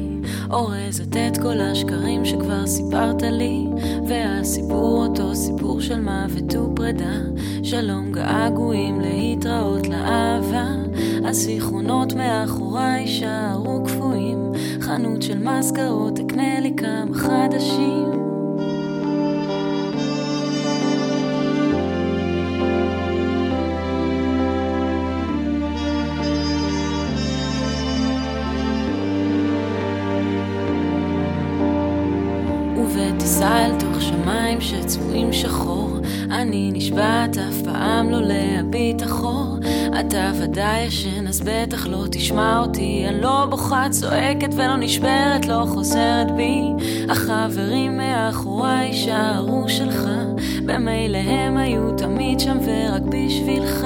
אורזת 0.52 1.18
את 1.18 1.38
כל 1.38 1.60
השקרים 1.62 2.26
שכבר 2.26 2.68
סיפרת 2.68 3.22
לי, 3.22 3.66
והסיפור 4.08 5.06
אותו 5.06 5.36
סיפור 5.36 5.82
של 5.82 6.02
מוות 6.02 6.56
ופרידה, 6.56 7.14
שלום 7.64 8.12
געגועים 8.12 9.02
להתראות 9.02 9.88
לאהבה. 9.88 10.68
הזיכרונות 11.26 12.14
מאחוריי 12.14 13.02
יישארו 13.02 13.84
קפואים, 13.86 14.52
חנות 14.82 15.22
של 15.22 15.38
מזכרות 15.38 16.20
אקנה 16.20 16.60
לי 16.60 16.74
כמה 16.78 17.18
חדשים. 17.18 18.29
שמיים 34.60 34.84
שצבועים 34.84 35.34
שחור. 35.34 35.90
אני 36.32 36.72
נשבעת 36.74 37.38
אף 37.38 37.62
פעם 37.64 38.10
לא 38.10 38.22
להביט 38.22 39.04
אחור. 39.04 39.58
אתה 40.00 40.32
ודאי 40.42 40.82
ישן 40.82 41.28
אז 41.28 41.42
בטח 41.46 41.88
לא 41.88 42.06
תשמע 42.12 42.60
אותי. 42.60 43.06
אני 43.08 43.22
לא 43.22 43.46
בוכה 43.50 43.88
צועקת 43.90 44.50
ולא 44.54 44.76
נשברת 44.76 45.46
לא 45.46 45.66
חוזרת 45.68 46.32
בי. 46.36 46.62
החברים 47.10 47.98
מאחוריי 47.98 48.88
יישארו 48.88 49.70
שלך. 49.70 50.10
במילא 50.66 51.18
הם 51.18 51.58
היו 51.58 51.92
תמיד 51.98 52.40
שם 52.40 52.58
ורק 52.66 53.02
בשבילך 53.02 53.86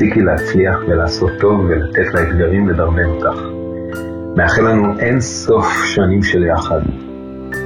תפסיקי 0.00 0.20
להצליח 0.20 0.76
ולעשות 0.88 1.30
טוב 1.40 1.60
ולתת 1.60 2.14
לאתגרים 2.14 2.68
לדרבן 2.68 3.04
אותך. 3.04 3.40
מאחל 4.36 4.62
לנו 4.62 4.98
אין 4.98 5.20
סוף 5.20 5.66
שנים 5.84 6.22
של 6.22 6.44
יחד. 6.44 6.80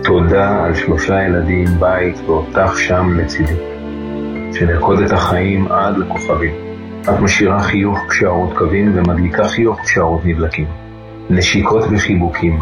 תודה 0.04 0.64
על 0.64 0.74
שלושה 0.74 1.22
ילדים, 1.22 1.68
בית 1.78 2.16
ואותך 2.26 2.78
שם 2.78 3.18
לצידי. 3.18 3.56
שנרקוד 4.52 5.00
את 5.00 5.12
החיים 5.12 5.72
עד 5.72 5.98
לכוכבים. 5.98 6.54
את 7.02 7.20
משאירה 7.20 7.62
חיוך 7.62 7.98
כשהאורות 8.08 8.56
קווים 8.58 8.92
ומדליקה 8.94 9.44
חיוך 9.44 9.80
כשהאורות 9.80 10.24
נדלקים. 10.24 10.66
נשיקות 11.30 11.84
וחיבוקים. 11.90 12.58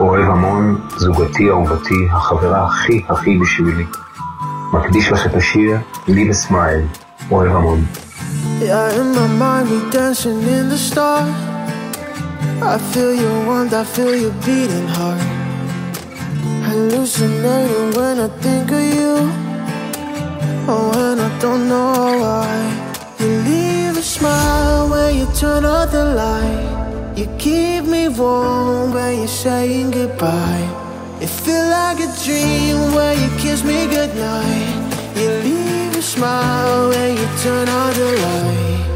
אוהב 0.00 0.24
המון, 0.24 0.80
זוגתי 0.96 1.50
אהובתי, 1.50 2.08
החברה 2.10 2.64
הכי 2.64 3.04
הכי 3.08 3.38
בשבילי. 3.38 3.84
מקדיש 4.72 5.12
לך 5.12 5.26
את 5.26 5.34
השיר 5.34 5.76
לי 6.08 6.24
בסמייל, 6.28 6.80
אוהב 7.30 7.56
המון. 7.56 7.80
Yeah, 8.64 8.98
in 8.98 9.14
my 9.14 9.26
mind 9.26 9.68
we 9.70 9.90
dancing 9.90 10.42
in 10.42 10.70
the 10.70 10.78
stars 10.78 11.28
I 12.62 12.78
feel 12.92 13.14
your 13.14 13.44
warmth, 13.44 13.74
I 13.74 13.84
feel 13.84 14.16
your 14.16 14.32
beating 14.40 14.88
heart 14.88 15.20
Hallucinating 16.66 17.90
when 17.98 18.20
I 18.20 18.28
think 18.40 18.70
of 18.72 18.80
you. 18.80 19.14
Oh, 20.66 20.90
and 20.96 21.20
I 21.20 21.38
don't 21.40 21.68
know 21.68 22.18
why. 22.22 23.14
You 23.20 23.28
leave 23.48 23.98
a 23.98 24.02
smile 24.02 24.88
when 24.88 25.18
you 25.18 25.26
turn 25.34 25.66
off 25.66 25.92
the 25.92 26.04
light. 26.22 27.14
You 27.18 27.26
keep 27.38 27.84
me 27.84 28.08
warm 28.08 28.94
when 28.94 29.18
you're 29.18 29.28
saying 29.28 29.90
goodbye. 29.90 30.66
It 31.20 31.28
feel 31.28 31.66
like 31.68 31.98
a 32.00 32.10
dream 32.24 32.94
when 32.94 33.12
you 33.22 33.28
kiss 33.38 33.62
me 33.62 33.86
goodnight. 33.86 34.72
You 35.16 35.28
leave 35.44 35.83
smile 36.04 36.90
when 36.90 37.16
you 37.16 37.26
turn 37.38 37.66
on 37.66 37.94
the 37.94 38.04
light. 38.22 38.93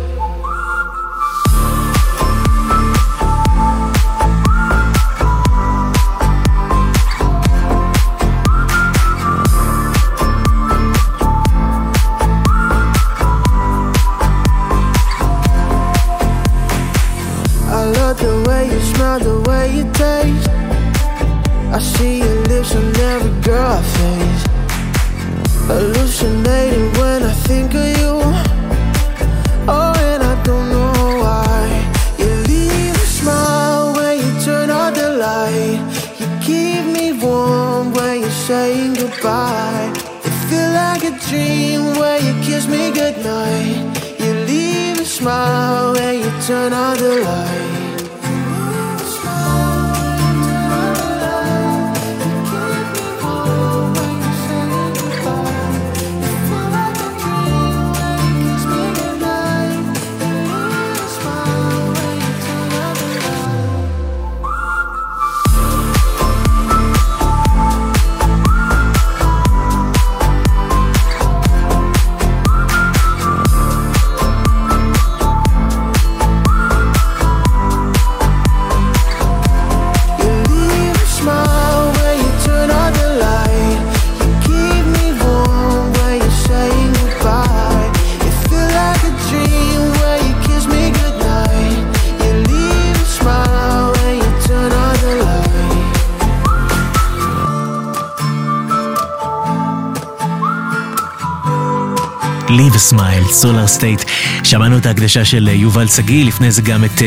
סטייט. 103.69 104.05
שמענו 104.45 104.79
את 104.79 104.87
ההקדשה 104.87 105.25
של 105.25 105.49
יובל 105.53 105.89
שגיא, 105.89 106.25
לפני 106.25 106.51
זה 106.51 106.63
גם 106.63 106.85
את 106.85 106.99
uh, 106.99 107.03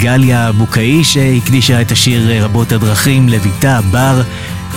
גליה 0.00 0.52
בוקאי 0.52 1.04
שהקדישה 1.04 1.80
את 1.80 1.92
השיר 1.92 2.44
רבות 2.44 2.72
הדרכים 2.72 3.28
לביתה 3.28 3.80
בר. 3.90 4.22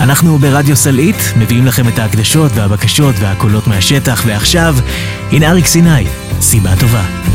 אנחנו 0.02 0.38
ברדיו 0.38 0.76
סלעית 0.76 1.34
מביאים 1.38 1.66
לכם 1.66 1.88
את 1.88 2.00
ההקדשות 2.00 2.52
והבקשות 2.56 3.16
והקולות 3.20 3.68
מהשטח, 3.68 4.24
ועכשיו, 4.26 4.76
הנה 5.32 5.50
אריק 5.50 5.66
סיני, 5.66 6.04
סיבה 6.42 6.76
טובה. 6.80 7.33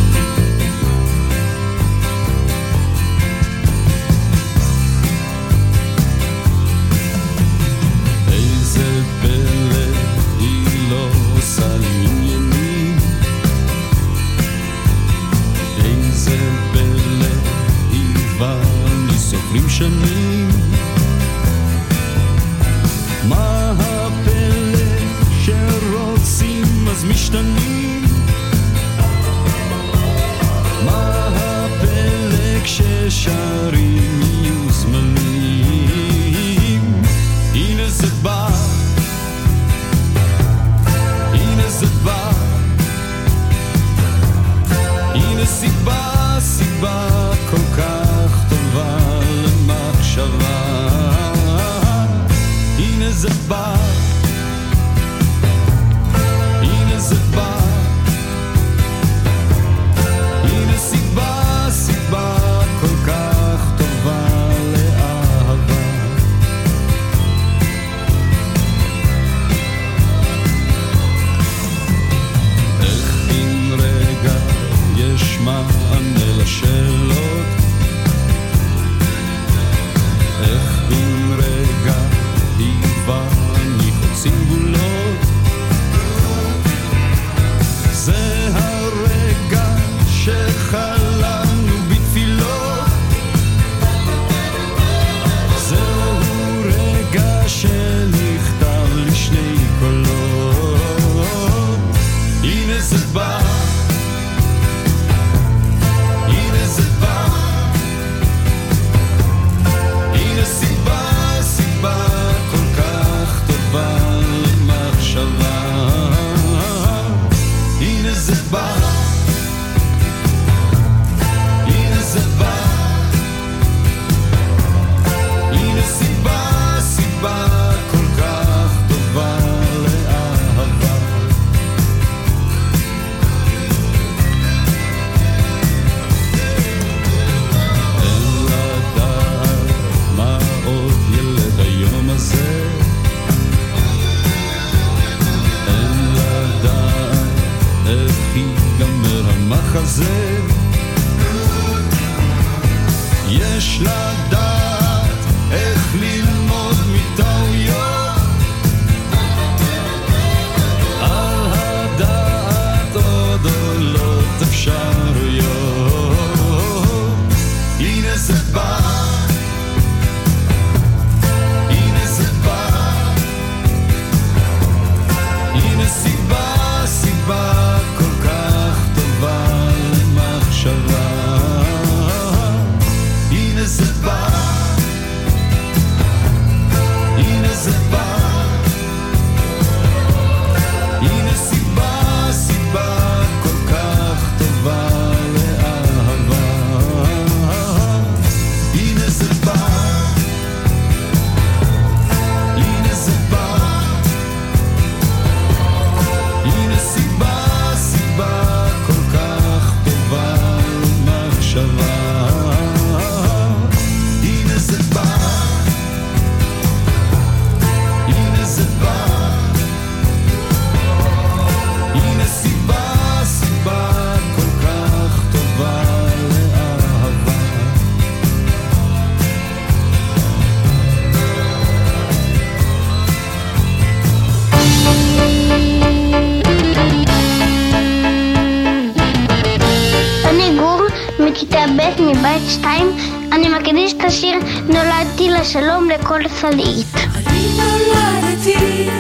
שלום 245.45 245.91
לכל 245.91 246.21
סלעית. 246.29 246.95
אני 247.27 247.49
נולדתי 247.57 248.98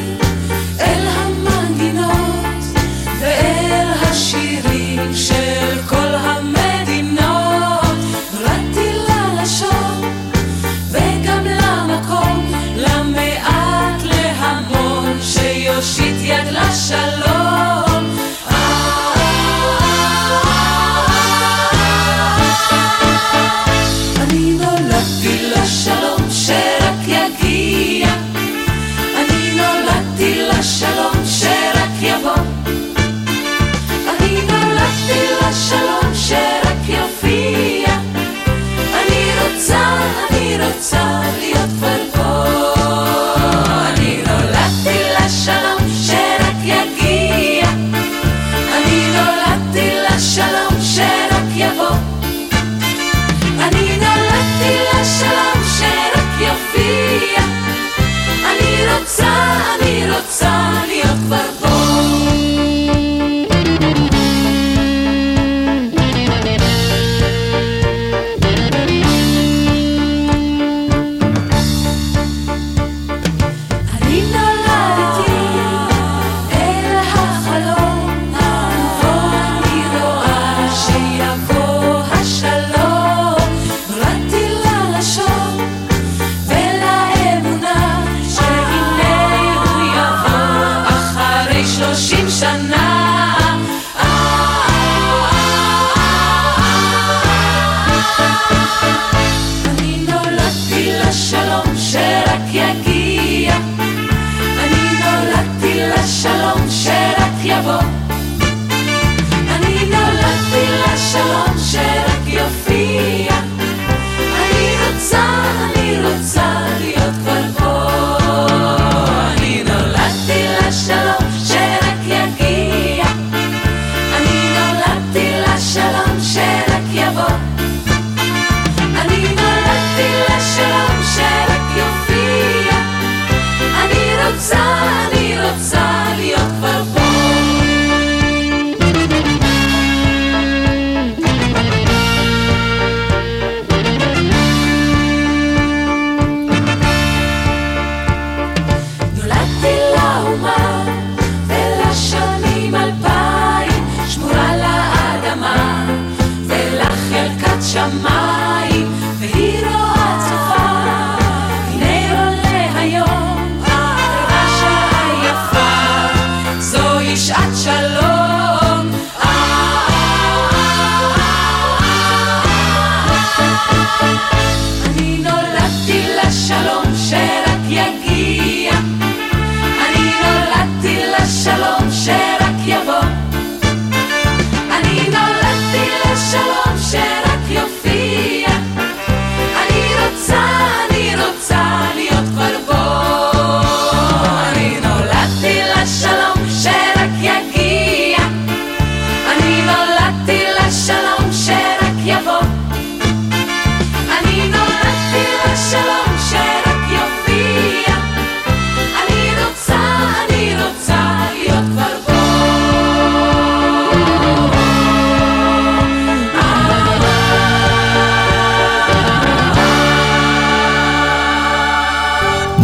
Yeah. 102.50 102.87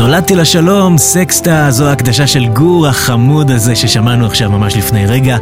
נולדתי 0.07 0.35
לשלום, 0.35 0.99
סקסטה, 0.99 1.71
זו 1.71 1.89
הקדשה 1.89 2.27
של 2.27 2.47
גור 2.47 2.87
החמוד 2.87 3.51
הזה 3.51 3.77
ששמענו 3.77 4.27
עכשיו 4.27 4.51
ממש 4.51 4.77
לפני 4.77 5.07
רגע. 5.07 5.37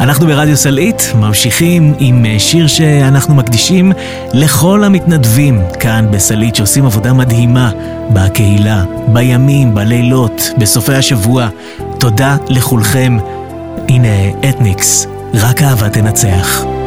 אנחנו 0.00 0.26
ברדיו 0.26 0.56
סלעית, 0.56 1.12
ממשיכים 1.14 1.94
עם 1.98 2.26
אה, 2.26 2.38
שיר 2.38 2.66
שאנחנו 2.66 3.34
מקדישים 3.34 3.92
לכל 4.32 4.84
המתנדבים 4.84 5.62
כאן 5.80 6.06
בסלעית 6.10 6.54
שעושים 6.54 6.86
עבודה 6.86 7.12
מדהימה 7.12 7.70
בקהילה, 8.10 8.84
בימים, 9.08 9.74
בלילות, 9.74 10.42
בסופי 10.58 10.94
השבוע. 10.94 11.48
תודה 11.98 12.36
לכולכם. 12.48 13.18
הנה 13.88 14.48
אתניקס, 14.50 15.06
רק 15.34 15.62
אהבה 15.62 15.88
תנצח. 15.88 16.81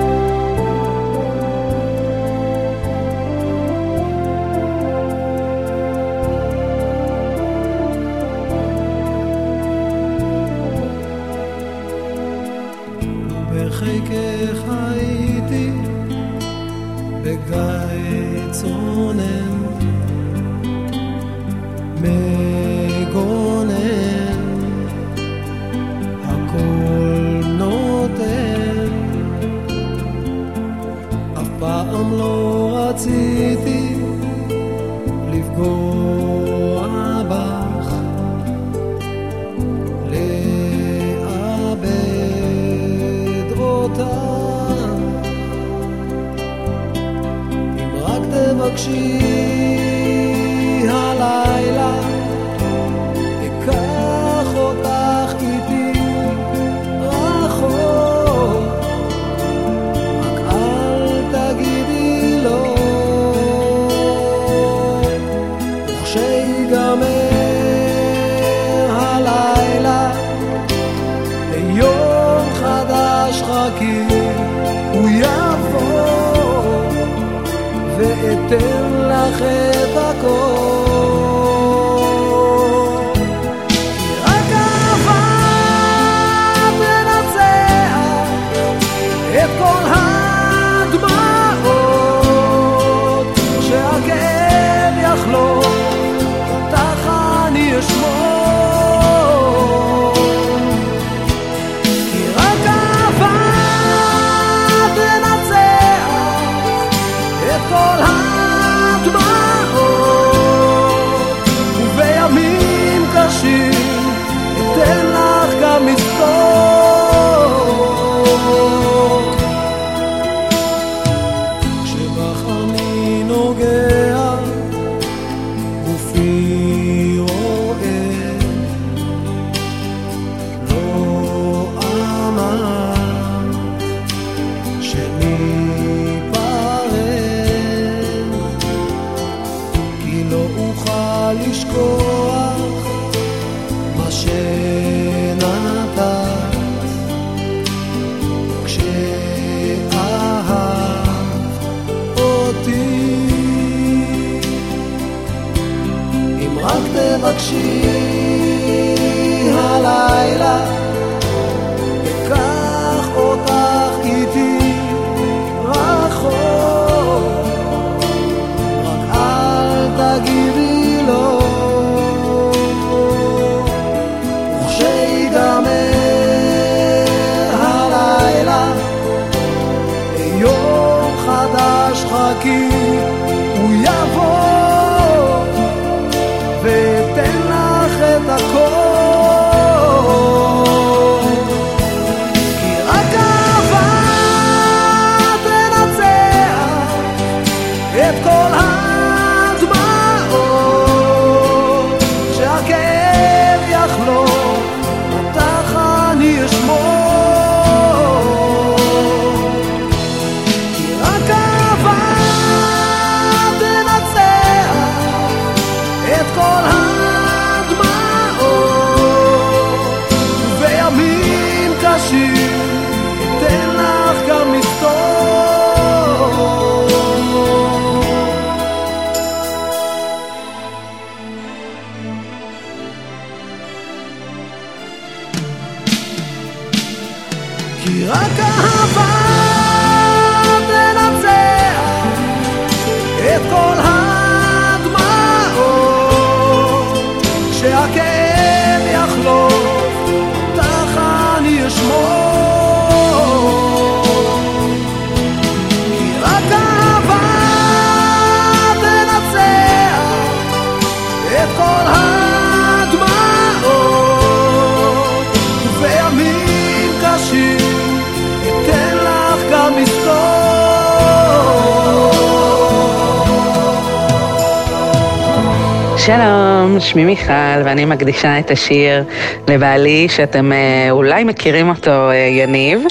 שמי 276.85 277.05
מיכל 277.05 277.61
ואני 277.63 277.85
מקדישה 277.85 278.39
את 278.39 278.51
השיר 278.51 279.03
לבעלי 279.47 280.07
שאתם 280.09 280.51
אה, 280.51 280.91
אולי 280.91 281.23
מכירים 281.23 281.69
אותו, 281.69 282.09
אה, 282.09 282.15
יניב, 282.15 282.81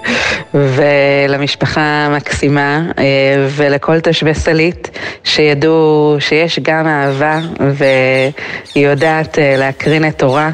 ולמשפחה 0.54 1.80
המקסימה 1.80 2.82
אה, 2.98 3.04
ולכל 3.48 4.00
תושבי 4.00 4.34
סלית 4.34 4.98
שידעו 5.24 6.16
שיש 6.18 6.58
גם 6.58 6.86
אהבה 6.86 7.38
והיא 7.60 8.86
יודעת 8.88 9.38
להקרין 9.42 10.08
את 10.08 10.18
תורה. 10.18 10.50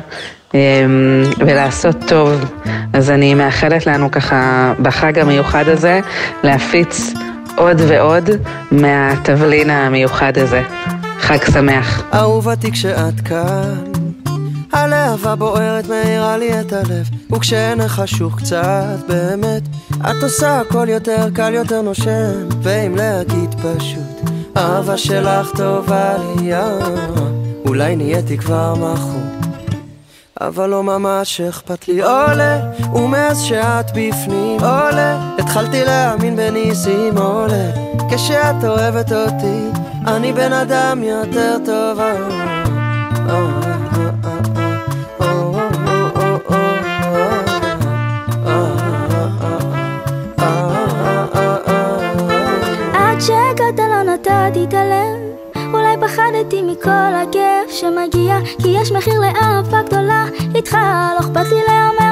ולעשות 1.39 1.97
טוב. 2.07 2.45
אז 2.93 3.11
אני 3.11 3.35
מאחלת 3.35 3.87
לנו 3.87 4.11
ככה 4.11 4.73
בחג 4.83 5.19
המיוחד 5.19 5.69
הזה 5.69 6.01
להפיץ 6.43 7.13
עוד 7.57 7.81
ועוד 7.89 8.31
מהתבלין 8.71 9.71
המיוחד 9.71 10.39
הזה. 10.39 10.63
חג 11.21 11.51
שמח. 11.53 12.03
אהובתי 12.15 12.73
כשאת 12.73 13.21
כאן, 13.21 13.85
הלהבה 14.73 15.35
בוערת 15.35 15.89
מאירה 15.89 16.37
לי 16.37 16.61
את 16.61 16.73
הלב, 16.73 17.09
וכשאין 17.33 17.89
חשוך 17.89 18.39
קצת 18.39 18.99
באמת, 19.09 19.63
את 20.01 20.23
עושה 20.23 20.61
הכל 20.61 20.89
יותר 20.89 21.29
קל 21.35 21.55
יותר 21.55 21.83
נושם, 21.83 22.49
ואם 22.63 22.95
להגיד 22.97 23.55
פשוט, 23.55 24.31
אהבה 24.57 24.97
שלך 24.97 25.51
טובה 25.57 26.15
לי, 26.19 26.55
אה, 26.55 26.79
אולי 27.67 27.97
נהייתי 27.97 28.39
כבר 28.39 28.75
מכור. 28.75 29.21
אבל 30.41 30.67
לא 30.67 30.83
ממש 30.83 31.41
אכפת 31.41 31.89
לי. 31.89 32.03
עולה, 32.03 32.61
ומאז 32.95 33.43
שאת 33.43 33.91
בפנים 33.91 34.61
עולה, 34.61 35.35
התחלתי 35.39 35.85
להאמין 35.85 36.37
בניסים 36.37 37.19
עולה, 37.19 37.71
כשאת 38.11 38.65
אוהבת 38.65 39.13
אותי, 39.13 39.80
אני 40.07 40.33
בן 40.33 40.53
אדם 40.53 41.03
יותר 41.03 41.57
טוב. 41.65 42.01
אה, 42.01 42.17
אה, 43.29 43.51
אה, 45.21 45.51
עד 52.95 53.21
לא 53.21 54.03
פחדתי 56.01 56.63
מכל 56.63 57.15
הכיף 57.23 57.71
שמגיע 57.71 58.37
כי 58.63 58.69
יש 58.69 58.93
מחיר 58.93 59.21
לאהבה 59.21 59.83
גדולה 59.83 60.25
איתך 60.55 60.73
לא 61.15 61.19
אכפת 61.21 61.53
לי 61.53 61.63
להמר 61.69 62.10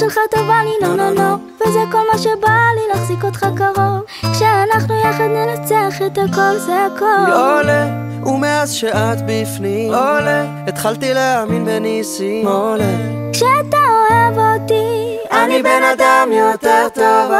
שלך 0.00 0.18
טובה 0.30 0.60
לי 0.64 0.86
נו 0.86 0.96
נו 0.96 1.10
נו 1.14 1.36
וזה 1.60 1.80
כל 1.92 2.02
מה 2.12 2.18
שבא 2.18 2.58
לי 2.74 2.80
להחזיק 2.94 3.24
אותך 3.24 3.46
קרוב. 3.56 4.02
כשאנחנו 4.32 5.00
יחד 5.00 5.24
ננצח 5.24 6.02
את 6.06 6.18
הכל 6.18 6.58
זה 6.58 6.86
הכל. 6.86 7.32
עולה, 7.32 7.86
ומאז 8.26 8.72
שאת 8.72 9.18
בפנים. 9.26 9.94
עולה, 9.94 10.44
התחלתי 10.66 11.14
להאמין 11.14 11.64
בניסים. 11.64 12.46
עולה. 12.46 12.84
כשאתה 13.32 13.76
אוהב 13.76 14.38
אותי 14.38 15.16
אני 15.32 15.62
בן 15.62 15.82
אדם 15.94 16.28
יותר 16.32 16.86
טוב. 16.94 17.32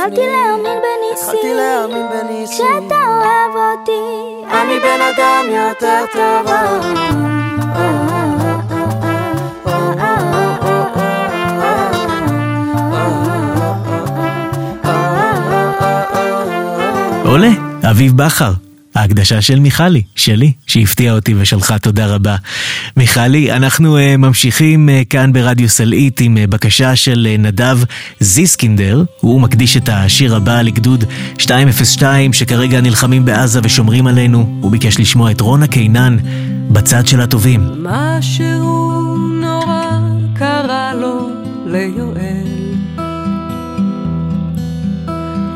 התחלתי 0.00 0.20
להאמין 1.56 2.06
בניסים, 2.10 2.50
כשאתה 2.50 2.94
אוהב 2.94 3.54
אותי, 3.54 4.46
אני 4.50 4.80
בן 4.80 5.00
אדם 5.00 5.46
יותר 5.50 6.04
טוב. 6.12 6.52
עולה, 17.24 17.48
אביב 17.90 18.16
בכר. 18.16 18.67
ההקדשה 18.98 19.42
של 19.42 19.60
מיכלי, 19.60 20.02
שלי, 20.14 20.52
שהפתיעה 20.66 21.14
אותי 21.14 21.34
ושלחה 21.38 21.78
תודה 21.78 22.06
רבה. 22.06 22.36
מיכלי, 22.96 23.52
אנחנו 23.52 23.98
uh, 23.98 24.16
ממשיכים 24.16 24.88
uh, 24.88 25.04
כאן 25.10 25.32
ברדיו 25.32 25.68
סלעית 25.68 26.20
עם 26.20 26.36
uh, 26.36 26.50
בקשה 26.50 26.96
של 26.96 27.28
uh, 27.34 27.40
נדב 27.40 27.78
זיסקינדר. 28.20 29.04
הוא 29.20 29.40
מקדיש 29.40 29.76
את 29.76 29.88
השיר 29.92 30.36
הבא 30.36 30.62
לגדוד 30.62 31.04
202 31.40 32.32
שכרגע 32.32 32.80
נלחמים 32.80 33.24
בעזה 33.24 33.60
ושומרים 33.62 34.06
עלינו. 34.06 34.58
הוא 34.60 34.70
ביקש 34.70 35.00
לשמוע 35.00 35.30
את 35.30 35.40
רונה 35.40 35.66
קינן 35.66 36.16
בצד 36.70 37.06
של 37.06 37.20
הטובים. 37.20 37.60
משהו 37.82 39.16
נורא 39.40 39.98
קרה 40.34 40.94
לו 40.94 41.30
ליואל. 41.66 42.48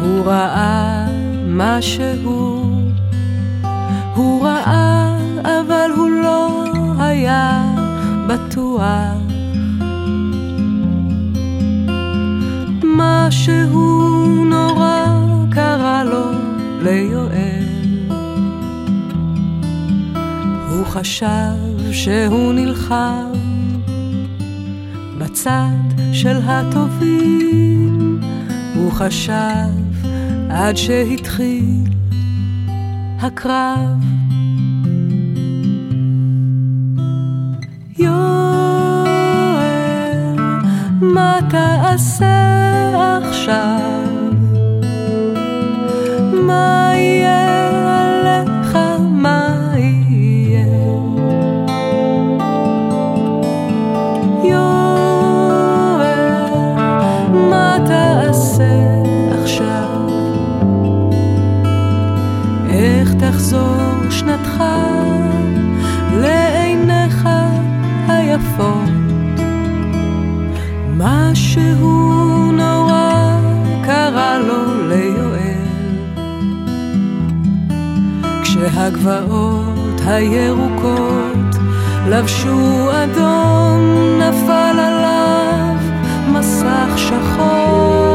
הוא 0.00 0.26
ראה 0.26 1.06
משהו 1.48 2.71
הוא 4.14 4.44
ראה, 4.44 5.16
אבל 5.42 5.90
הוא 5.96 6.10
לא 6.10 6.64
היה 6.98 7.74
בטוח. 8.28 8.82
משהו 12.84 14.44
נורא 14.44 15.06
קרה 15.50 16.04
לו 16.04 16.24
ליואל. 16.82 17.62
הוא 20.70 20.84
חשב 20.86 21.92
שהוא 21.92 22.52
נלחם 22.52 23.32
בצד 25.18 26.12
של 26.12 26.36
הטובים. 26.44 28.20
הוא 28.74 28.92
חשב 28.92 29.72
עד 30.50 30.76
שהתחיל 30.76 31.91
הקרב. 33.22 34.00
יואל, 37.98 39.12
מה 41.00 41.38
תעשה 41.50 42.38
עכשיו? 43.18 43.80
מה 46.32 46.92
יהיה 46.94 47.51
משהו 71.52 72.52
נורא 72.52 73.36
קרה 73.84 74.38
לו 74.38 74.88
ליואל. 74.88 76.02
כשהגבעות 78.42 80.00
הירוקות 80.06 81.56
לבשו 82.08 82.90
אדום 82.92 83.80
נפל 84.18 84.78
עליו 84.78 85.76
מסך 86.32 86.92
שחור 86.96 88.11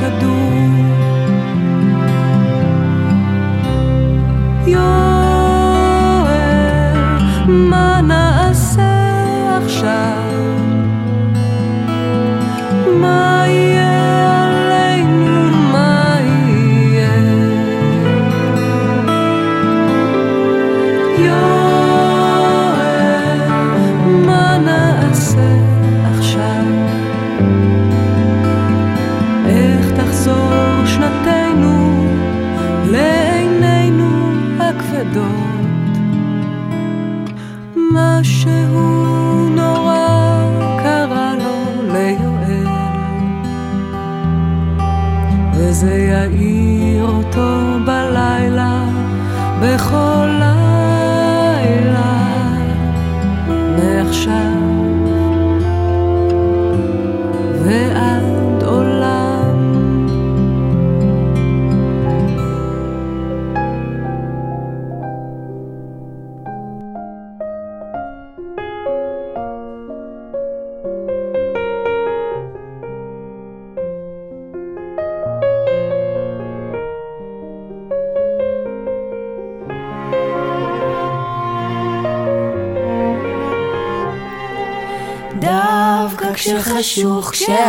כמו 0.00 0.89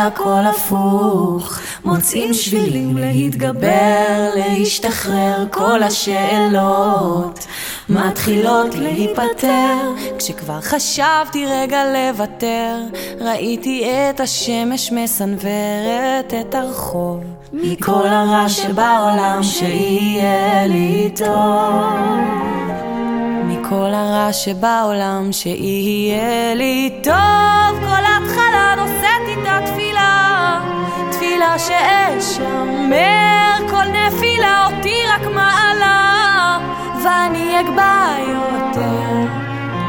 כשהכל 0.10 0.43
הפוך, 0.49 1.60
מוצאים 1.86 2.34
שבילים 2.34 2.97
להתגבר, 2.97 4.30
להשתחרר 4.36 5.45
כל 5.52 5.84
השאלות. 5.84 7.45
מתחילות 7.89 8.76
להיפטר, 8.76 9.78
כשכבר 10.18 10.62
חשבתי 10.62 11.45
רגע 11.45 11.84
לוותר, 11.93 12.78
ראיתי 13.20 13.86
את 14.10 14.20
השמש 14.20 14.91
מסנוורת 14.91 16.34
את 16.41 16.56
הרחוב. 16.56 17.20
מכל 17.54 18.08
הרע 18.08 18.49
שבעולם 18.49 19.39
שיהיה 19.43 20.68
לי 20.68 21.12
טוב. 21.16 21.93
מכל 23.45 23.93
הרע 23.93 24.34
שבעולם 24.34 25.32
שיהיה 25.32 26.56
לי 26.56 26.99
טוב 27.04 27.81
שאשמר 31.68 33.57
כל 33.70 33.86
נפילה 33.88 34.66
אותי 34.66 34.95
רק 35.14 35.28
מעלה 35.36 36.59
ואני 37.03 37.59
אגבע 37.59 38.16
יותר 38.28 39.28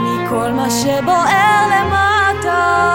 מכל 0.00 0.50
מה 0.50 0.70
שבוער 0.70 1.66
למטה. 1.72 2.92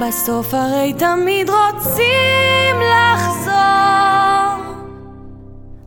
בסוף 0.00 0.54
הרי 0.54 0.92
תמיד 0.98 1.50
רוצים 1.50 2.76
לחזור 2.80 3.58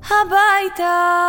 הביתה 0.06 1.22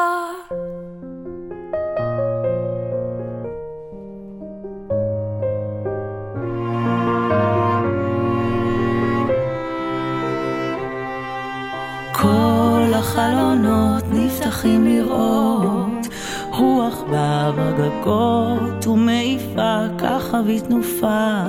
נפתחים 14.53 14.85
לראות 14.85 16.09
רוח 16.51 17.03
באה 17.11 17.51
בגגות 17.53 18.87
ומעיפה 18.87 19.79
ככה 19.99 20.41
בתנופה. 20.43 21.41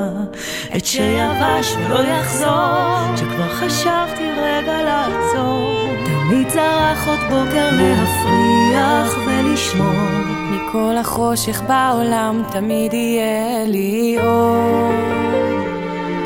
את 0.77 0.85
שיבש 0.85 1.75
ולא 1.77 1.99
יחזור 1.99 3.15
שכבר 3.15 3.49
חשבתי 3.49 4.29
רגע 4.37 4.83
לעצור. 4.83 5.93
תמיד 6.05 6.47
צרח 6.47 7.07
עוד 7.07 7.19
בוקר 7.19 7.69
להפריח 7.71 9.17
ולשמור. 9.25 10.09
מכל 10.51 10.95
החושך 10.97 11.61
בעולם 11.61 12.43
תמיד 12.51 12.93
יהיה 12.93 13.65
לי 13.65 14.17
אור. 14.23 14.91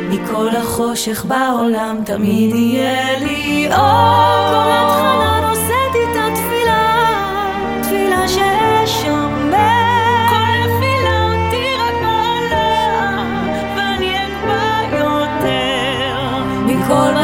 מכל 0.10 0.50
החושך 0.50 1.26
בעולם 1.26 1.98
תמיד 2.06 2.56
יהיה 2.56 3.20
לי 3.20 3.68
אור. 3.68 3.78
כל 4.52 4.72
התחלה 4.72 5.37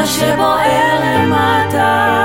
שבוער 0.06 1.00
למטה 1.04 2.23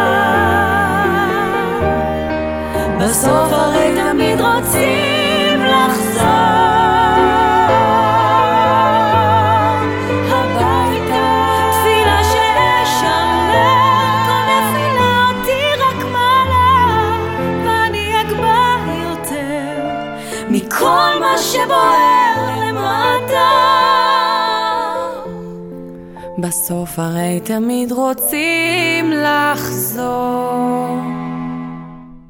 בסוף 26.49 26.99
הרי 26.99 27.39
תמיד 27.43 27.91
רוצים 27.91 29.11
לחזור. 29.11 30.97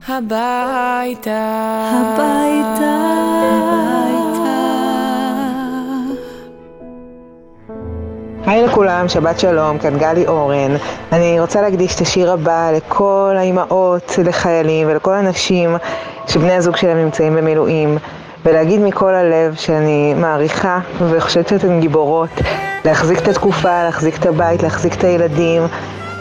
הביתה. 0.07 1.49
הביתה. 1.93 2.99
היי 8.45 8.63
לכולם, 8.63 9.07
שבת 9.07 9.39
שלום, 9.39 9.77
כאן 9.77 9.97
גלי 9.97 10.27
אורן. 10.27 10.75
אני 11.11 11.39
רוצה 11.39 11.61
להקדיש 11.61 11.95
את 11.95 12.01
השיר 12.01 12.31
הבא 12.31 12.71
לכל 12.73 13.35
האימהות, 13.37 14.19
לחיילים 14.25 14.87
ולכל 14.89 15.13
הנשים 15.13 15.75
שבני 16.27 16.53
הזוג 16.53 16.75
שלהם 16.75 16.97
נמצאים 16.97 17.35
במילואים, 17.35 17.97
ולהגיד 18.45 18.81
מכל 18.81 19.13
הלב 19.13 19.55
שאני 19.55 20.13
מעריכה 20.13 20.79
וחושבת 21.09 21.47
שאתן 21.47 21.79
גיבורות 21.79 22.29
להחזיק 22.84 23.18
את 23.18 23.28
התקופה, 23.28 23.84
להחזיק 23.84 24.16
את 24.16 24.26
הבית, 24.26 24.62
להחזיק 24.62 24.94
את 24.94 25.04
הילדים. 25.04 25.62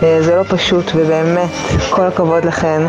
אה, 0.04 0.18
זה 0.22 0.36
לא 0.36 0.44
פשוט, 0.44 0.92
ובאמת, 0.96 1.50
כל 1.90 2.06
הכבוד 2.08 2.46
לכן. 2.46 2.82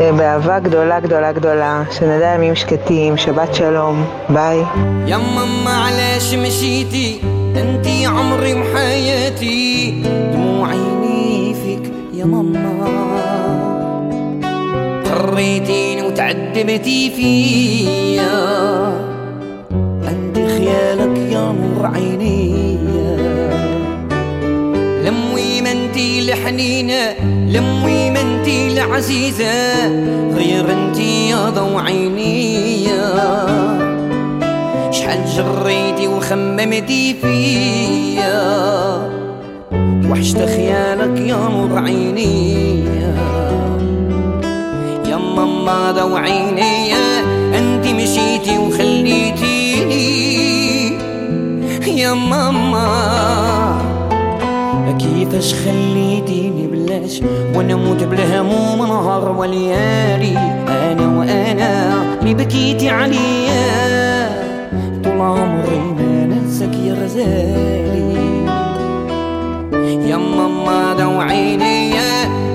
אה, 0.00 0.12
באהבה 0.12 0.58
גדולה 0.58 1.00
גדולה 1.00 1.32
גדולה, 1.32 1.82
שנדע 1.90 2.34
ימים 2.34 2.54
שקטים, 2.54 3.16
שבת 3.16 3.54
שלום, 3.54 4.04
ביי. 4.28 4.62
يا 5.06 5.16
ماما 5.16 5.70
علاش 5.70 6.34
مشيتي 6.34 7.20
انتي 7.56 8.06
عمري 8.06 8.54
وحياتي 8.54 9.90
دموع 10.32 10.68
عيني 10.68 11.54
فيك 11.54 11.92
يا 12.12 12.24
ماما 12.24 12.72
قريتيني 15.04 16.02
وتعذبتي 16.02 17.10
فيا 17.16 18.32
انت 20.08 20.36
خيالك 20.36 21.18
يا 21.32 21.52
نور 21.52 21.86
عيني 21.94 22.65
الحنينة 26.29 27.15
لموي 27.47 28.09
ما 28.09 28.21
انتي 28.21 28.67
العزيزة 28.67 29.87
غير 30.35 30.71
انتي 30.71 31.29
يا 31.29 31.49
ضو 31.49 31.77
عيني. 31.77 32.87
شحال 34.91 35.25
جريتي 35.25 36.07
وخممتي 36.07 37.15
فيا 37.21 38.41
وحشت 40.09 40.37
خيالك 40.37 41.19
يا 41.19 41.35
نور 41.35 41.79
عيني. 41.79 42.83
يا 45.09 45.17
ماما 45.17 45.91
ضو 45.91 46.15
عيني 46.15 46.93
انتي 47.57 47.93
مشيتي 47.93 48.57
وخليتيني. 48.57 50.07
يا 51.87 52.13
ماما 52.13 52.87
كيفاش 54.97 55.53
خليتيني 55.53 56.67
بلاش؟ 56.67 57.21
وأنا 57.55 57.75
موت 57.75 58.03
بالهموم 58.03 58.79
نهار 58.79 59.31
وليالي. 59.37 60.37
أنا 60.67 61.19
وأنا 61.19 61.93
اللي 62.21 62.33
بكيتي 62.33 62.89
عليا. 62.89 64.29
طول 65.03 65.21
عمري 65.21 65.79
ما 65.79 66.25
ننساك 66.25 66.75
يا 66.75 66.93
غزالي. 66.93 68.17
يا 70.09 70.17
ماما 70.17 70.95
دو 70.99 71.19
عيني 71.21 71.93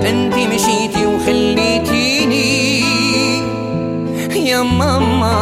انتي 0.09 0.47
مشيتي 0.47 1.05
وخليتيني. 1.05 2.83
يا 4.49 4.63
ماما 4.63 5.33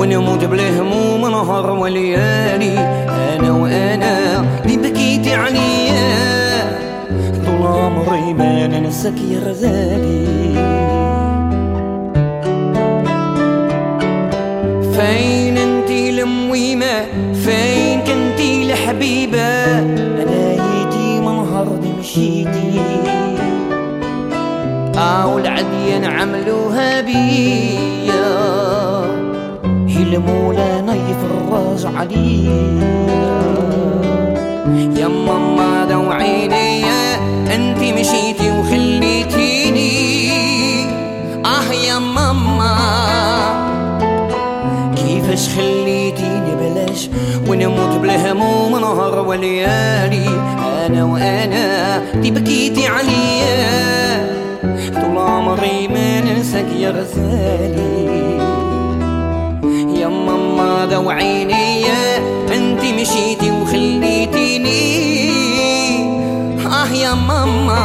ونموت 0.00 0.44
بالهموم 0.44 1.20
نهار 1.30 1.70
وليالي 1.70 2.78
أنا 3.38 3.50
وأنا 3.52 4.44
اللي 4.64 4.76
بكيتي 4.76 5.34
عليا 5.34 6.08
طول 7.46 7.66
عمري 7.66 8.32
ما 8.34 8.66
ننساك 8.66 9.14
يا 9.30 9.38
غزالي 9.38 10.28
فين 14.96 15.58
انتي 15.58 16.10
المويمة 16.10 17.04
فين 17.44 18.00
كنتي 18.00 18.72
الحبيبة 18.72 19.78
أنا 19.78 20.52
يتيم 20.80 21.24
نهار 21.24 21.66
دي 21.82 21.92
مشيتي 22.00 22.80
أو 24.98 25.38
العديان 25.38 26.04
عملوها 26.04 27.00
بيا 27.00 27.97
هي 30.18 30.24
المولانا 30.24 30.94
يفرج 30.94 31.94
عليا. 31.96 32.62
يا 34.96 35.08
ماما 35.08 35.84
دو 35.90 36.10
عيني 36.10 36.84
انتي 37.54 37.92
مشيتي 37.92 38.50
وخليتيني 38.50 40.08
آه 41.46 41.72
يا 41.72 41.98
ماما 41.98 42.76
كيفاش 44.96 45.48
خليتيني 45.48 46.54
بلاش 46.60 47.08
ونموت 47.48 47.96
بالهموم 48.02 48.72
نهار 48.80 49.28
وليالي؟ 49.28 50.28
أنا 50.86 51.04
وأنا 51.04 52.02
دي 52.14 52.30
بكيتي 52.30 52.86
عليا. 52.86 54.38
طول 54.94 55.18
عمري 55.18 55.88
ما 55.88 56.20
ننساك 56.20 56.66
يا 56.78 56.90
غزالي. 56.90 58.07
ماما 60.88 60.94
ذو 60.94 61.10
عيني 61.10 61.84
انتي 62.56 62.92
مشيتي 62.92 63.50
وخليتيني. 63.50 64.78
آه 66.66 66.92
يا 66.92 67.14
ماما 67.14 67.82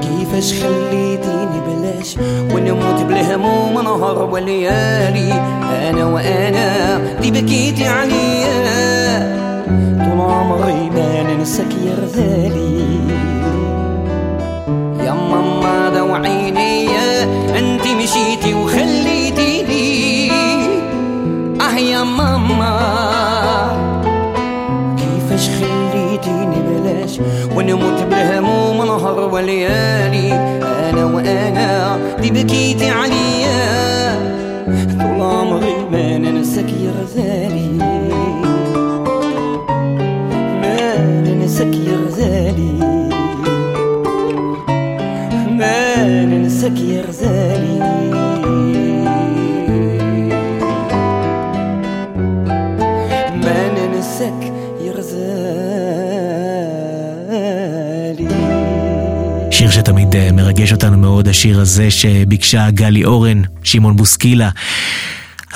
كيفاش 0.00 0.52
خليتيني 0.52 1.60
بلاش 1.66 2.16
ونموت 2.54 3.02
بالهموم 3.02 3.74
نهار 3.74 4.28
وليالي؟ 4.32 5.32
أنا 5.88 6.04
وأنا 6.04 6.96
اللي 7.18 7.30
بكيتي 7.30 7.88
عليا. 7.88 8.52
طول 9.98 10.20
عمري 10.20 10.90
ما 10.94 11.22
ننساك 11.22 11.72
يا 11.86 11.94
غزالي 12.02 12.82
يا 15.04 15.12
ماما 15.12 15.92
ذو 15.94 16.14
عيني 16.14 16.88
انتي 17.58 17.94
مشيتي 17.94 18.54
ماما. 22.04 22.72
كيفاش 24.96 25.48
خليتيني 25.48 26.56
بلاش 26.68 27.20
ونموت 27.56 28.02
بالهموم 28.02 28.76
نهار 28.76 29.28
وليالي؟ 29.32 30.32
أنا 30.90 31.04
وأنا 31.04 31.96
اللي 32.18 32.30
بكيتي 32.30 32.90
عليا. 32.90 33.62
طول 34.98 35.20
عمري 35.20 35.74
ما 35.92 36.18
ننساك 36.18 36.68
يا 36.68 36.92
غزالي. 37.02 37.61
שיר 59.62 59.70
שתמיד 59.70 60.16
אה, 60.16 60.32
מרגש 60.32 60.72
אותנו 60.72 60.98
מאוד, 60.98 61.28
השיר 61.28 61.60
הזה 61.60 61.90
שביקשה 61.90 62.70
גלי 62.70 63.04
אורן, 63.04 63.42
שמעון 63.62 63.96
בוסקילה. 63.96 64.50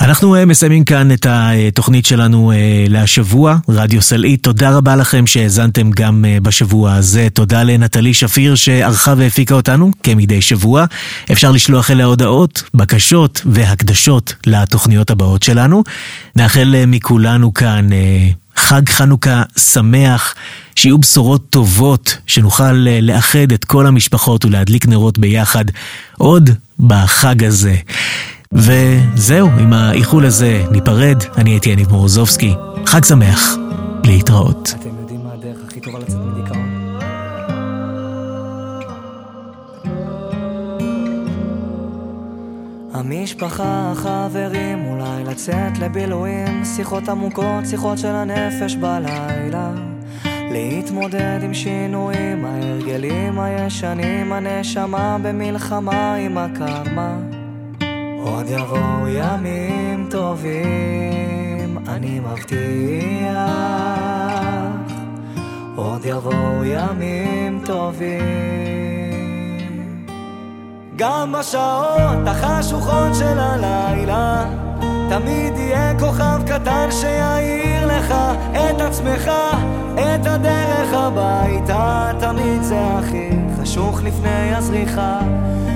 אנחנו 0.01 0.35
אה, 0.35 0.45
מסיימים 0.45 0.83
כאן 0.83 1.11
את 1.11 1.25
התוכנית 1.29 2.05
שלנו 2.05 2.51
אה, 2.51 2.85
להשבוע, 2.89 3.57
רדיו 3.69 4.01
סלעית. 4.01 4.43
תודה 4.43 4.77
רבה 4.77 4.95
לכם 4.95 5.27
שהאזנתם 5.27 5.91
גם 5.91 6.25
בשבוע 6.41 6.93
הזה. 6.93 7.27
תודה 7.33 7.63
לנטלי 7.63 8.13
שפיר 8.13 8.55
שערכה 8.55 9.13
והפיקה 9.17 9.55
אותנו 9.55 9.91
כמדי 10.03 10.41
שבוע. 10.41 10.85
אפשר 11.31 11.51
לשלוח 11.51 11.91
אליה 11.91 12.05
הודעות, 12.05 12.63
בקשות 12.73 13.41
והקדשות 13.45 14.33
לתוכניות 14.45 15.11
הבאות 15.11 15.43
שלנו. 15.43 15.83
נאחל 16.35 16.75
מכולנו 16.87 17.53
כאן 17.53 17.89
חג 18.57 18.89
חנוכה 18.89 19.43
שמח, 19.57 20.35
שיהיו 20.75 20.97
בשורות 20.97 21.49
טובות, 21.49 22.17
שנוכל 22.27 22.71
לאחד 23.01 23.51
את 23.53 23.65
כל 23.65 23.87
המשפחות 23.87 24.45
ולהדליק 24.45 24.87
נרות 24.87 25.17
ביחד 25.17 25.65
עוד 26.17 26.49
בחג 26.79 27.43
הזה. 27.43 27.75
וזהו, 28.53 29.49
עם 29.59 29.73
האיחול 29.73 30.25
הזה 30.25 30.63
ניפרד. 30.71 31.23
אני 31.37 31.49
הייתי 31.49 31.69
יניב 31.69 31.91
מורוזובסקי. 31.91 32.53
חג 32.85 33.03
שמח. 33.05 33.57
להתראות. 34.03 34.73
אתם 34.79 34.89
יודעים 35.01 35.23
מה 35.23 35.33
הדרך 35.33 35.57
הכי 35.67 35.79
טובה 35.79 35.99
לצאת 35.99 36.26
המשפחה, 42.97 43.91
החברים, 43.91 44.85
אולי 44.85 45.23
לצאת 45.23 45.79
לבילויים, 45.79 46.65
שיחות 46.65 47.09
עמוקות, 47.09 47.65
שיחות 47.65 47.97
של 47.97 48.15
הנפש 48.15 48.75
בלילה. 48.75 49.71
להתמודד 50.25 51.39
עם 51.43 51.53
שינויים, 51.53 52.45
ההרגלים 52.45 53.39
הישנים, 53.39 54.33
הנשמה 54.33 55.17
במלחמה 55.23 56.15
עם 56.15 56.37
הקרמה. 56.37 57.17
עוד 58.23 58.45
יבואו 58.49 59.07
ימים 59.07 60.07
טובים, 60.11 61.77
אני 61.87 62.19
מבטיח. 62.19 63.37
עוד 65.75 66.05
יבואו 66.05 66.63
ימים 66.65 67.61
טובים. 67.65 68.86
גם 70.97 71.31
בשעות 71.31 72.27
החשוכות 72.27 73.15
של 73.15 73.39
הלילה, 73.39 74.45
תמיד 75.09 75.57
יהיה 75.57 75.99
כוכב 75.99 76.41
קטן 76.47 76.87
שיעיר 76.91 77.87
לך 77.87 78.13
את 78.51 78.81
עצמך, 78.81 79.31
את 79.93 80.25
הדרך 80.25 80.93
הביתה. 80.93 82.11
תמיד 82.19 82.63
זה 82.63 82.79
הכי 82.79 83.29
חשוך 83.61 84.03
לפני 84.03 84.55
הזריחה. 84.55 85.19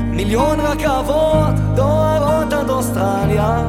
מיליון 0.05 0.59
רכבות 0.59 1.55
דוהרות 1.75 2.53
עד 2.53 2.69
אוסטרליה 2.69 3.63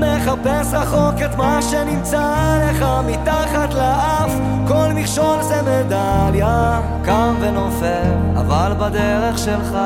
מחפש 0.00 0.74
רחוק 0.74 1.22
את 1.24 1.34
מה 1.34 1.62
שנמצא 1.62 2.58
לך 2.70 2.84
מתחת 3.06 3.74
לאף. 3.74 4.32
כל 4.68 4.92
מכשול 4.94 5.42
זה 5.42 5.62
מדליה 5.62 6.80
קם 7.04 7.34
ונופל 7.40 8.10
אבל 8.36 8.72
בדרך 8.78 9.38
שלך. 9.38 9.78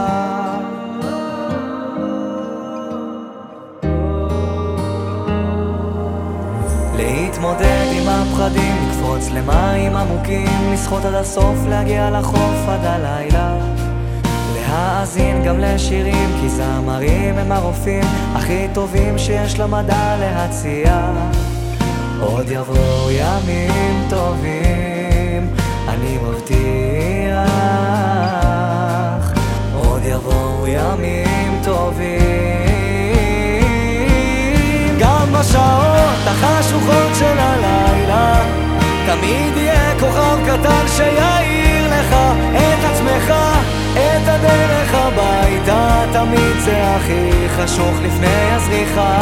להתמודד 6.97 7.87
עם 7.93 8.09
הפחדים, 8.09 8.77
לקפוץ 8.89 9.31
למים 9.31 9.97
עמוקים, 9.97 10.73
לשחות 10.73 11.05
עד 11.05 11.15
הסוף, 11.15 11.57
להגיע 11.69 12.11
לחוף 12.11 12.69
עד 12.69 12.85
הלילה 12.85 13.82
להאזין 14.73 15.43
גם 15.45 15.59
לשירים, 15.59 16.31
כי 16.41 16.49
זמרים 16.49 17.39
הם 17.39 17.53
הרופאים 17.53 18.05
הכי 18.35 18.67
טובים 18.73 19.19
שיש 19.19 19.59
למדע 19.59 20.17
להציע. 20.21 21.13
עוד 22.21 22.51
יבואו 22.51 23.11
ימים 23.11 24.07
טובים, 24.11 25.51
אני 25.89 26.19
מבטיח. 26.23 26.63
עוד 29.75 30.03
יבואו 30.05 30.67
ימים 30.67 31.61
טובים. 31.65 32.23
גם 35.01 35.33
בשעות 35.33 36.27
החשוכות 36.27 37.15
של 37.19 37.39
הלילה, 37.39 38.43
תמיד 39.07 39.57
יהיה 39.57 40.01
כוכב 40.01 40.39
קטן 40.47 40.89
שיעיר 40.97 41.87
לך 41.89 42.15
את 42.53 42.85
עצמך. 42.85 43.52
את 44.23 44.29
הדרך 44.29 44.95
הביתה 44.95 46.05
תמיד 46.13 46.61
זה 46.65 46.95
הכי 46.97 47.49
חשוך 47.57 47.95
לפני 48.03 48.53
הזריחה. 48.53 49.19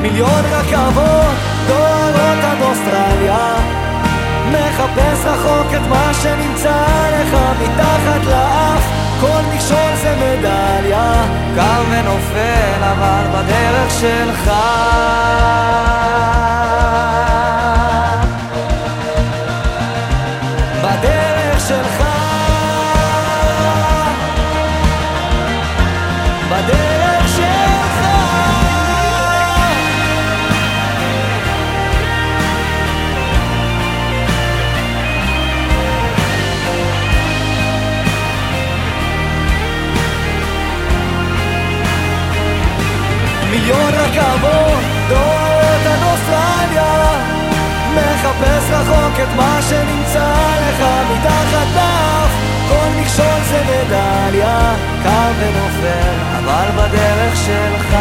מיליון 0.00 0.44
רכבות 0.50 1.34
דוהרות 1.66 2.44
עד 2.44 2.62
אוסטרליה. 2.62 3.54
מחפש 4.50 5.24
רחוק 5.24 5.74
את 5.74 5.88
מה 5.88 6.10
שנמצא 6.22 6.86
לך 7.12 7.38
מתחת 7.62 8.24
לאף. 8.24 8.82
כל 9.20 9.54
מכשול 9.54 9.94
זה 10.02 10.14
מדליה. 10.16 11.24
קם 11.56 11.82
ונופל 11.90 12.82
אבל 12.82 13.24
בדרך 13.32 13.90
שלך 14.00 14.50
את 49.24 49.36
מה 49.36 49.58
שנמצא 49.62 50.34
לך 50.68 50.84
מתחת 51.12 51.66
לאף. 51.76 52.30
כל 52.68 53.00
מכשול 53.00 53.40
זה 53.48 53.62
מדליה 53.64 54.74
קם 55.02 55.32
ונופל 55.40 56.14
אבל 56.38 56.68
בדרך 56.76 57.36
שלך. 57.36 57.96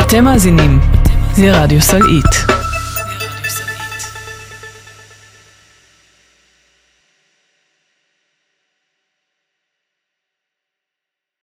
אתם 0.00 0.24
מאזינים 0.24 0.80
לרדיו 1.38 1.82
סלעית 1.82 2.46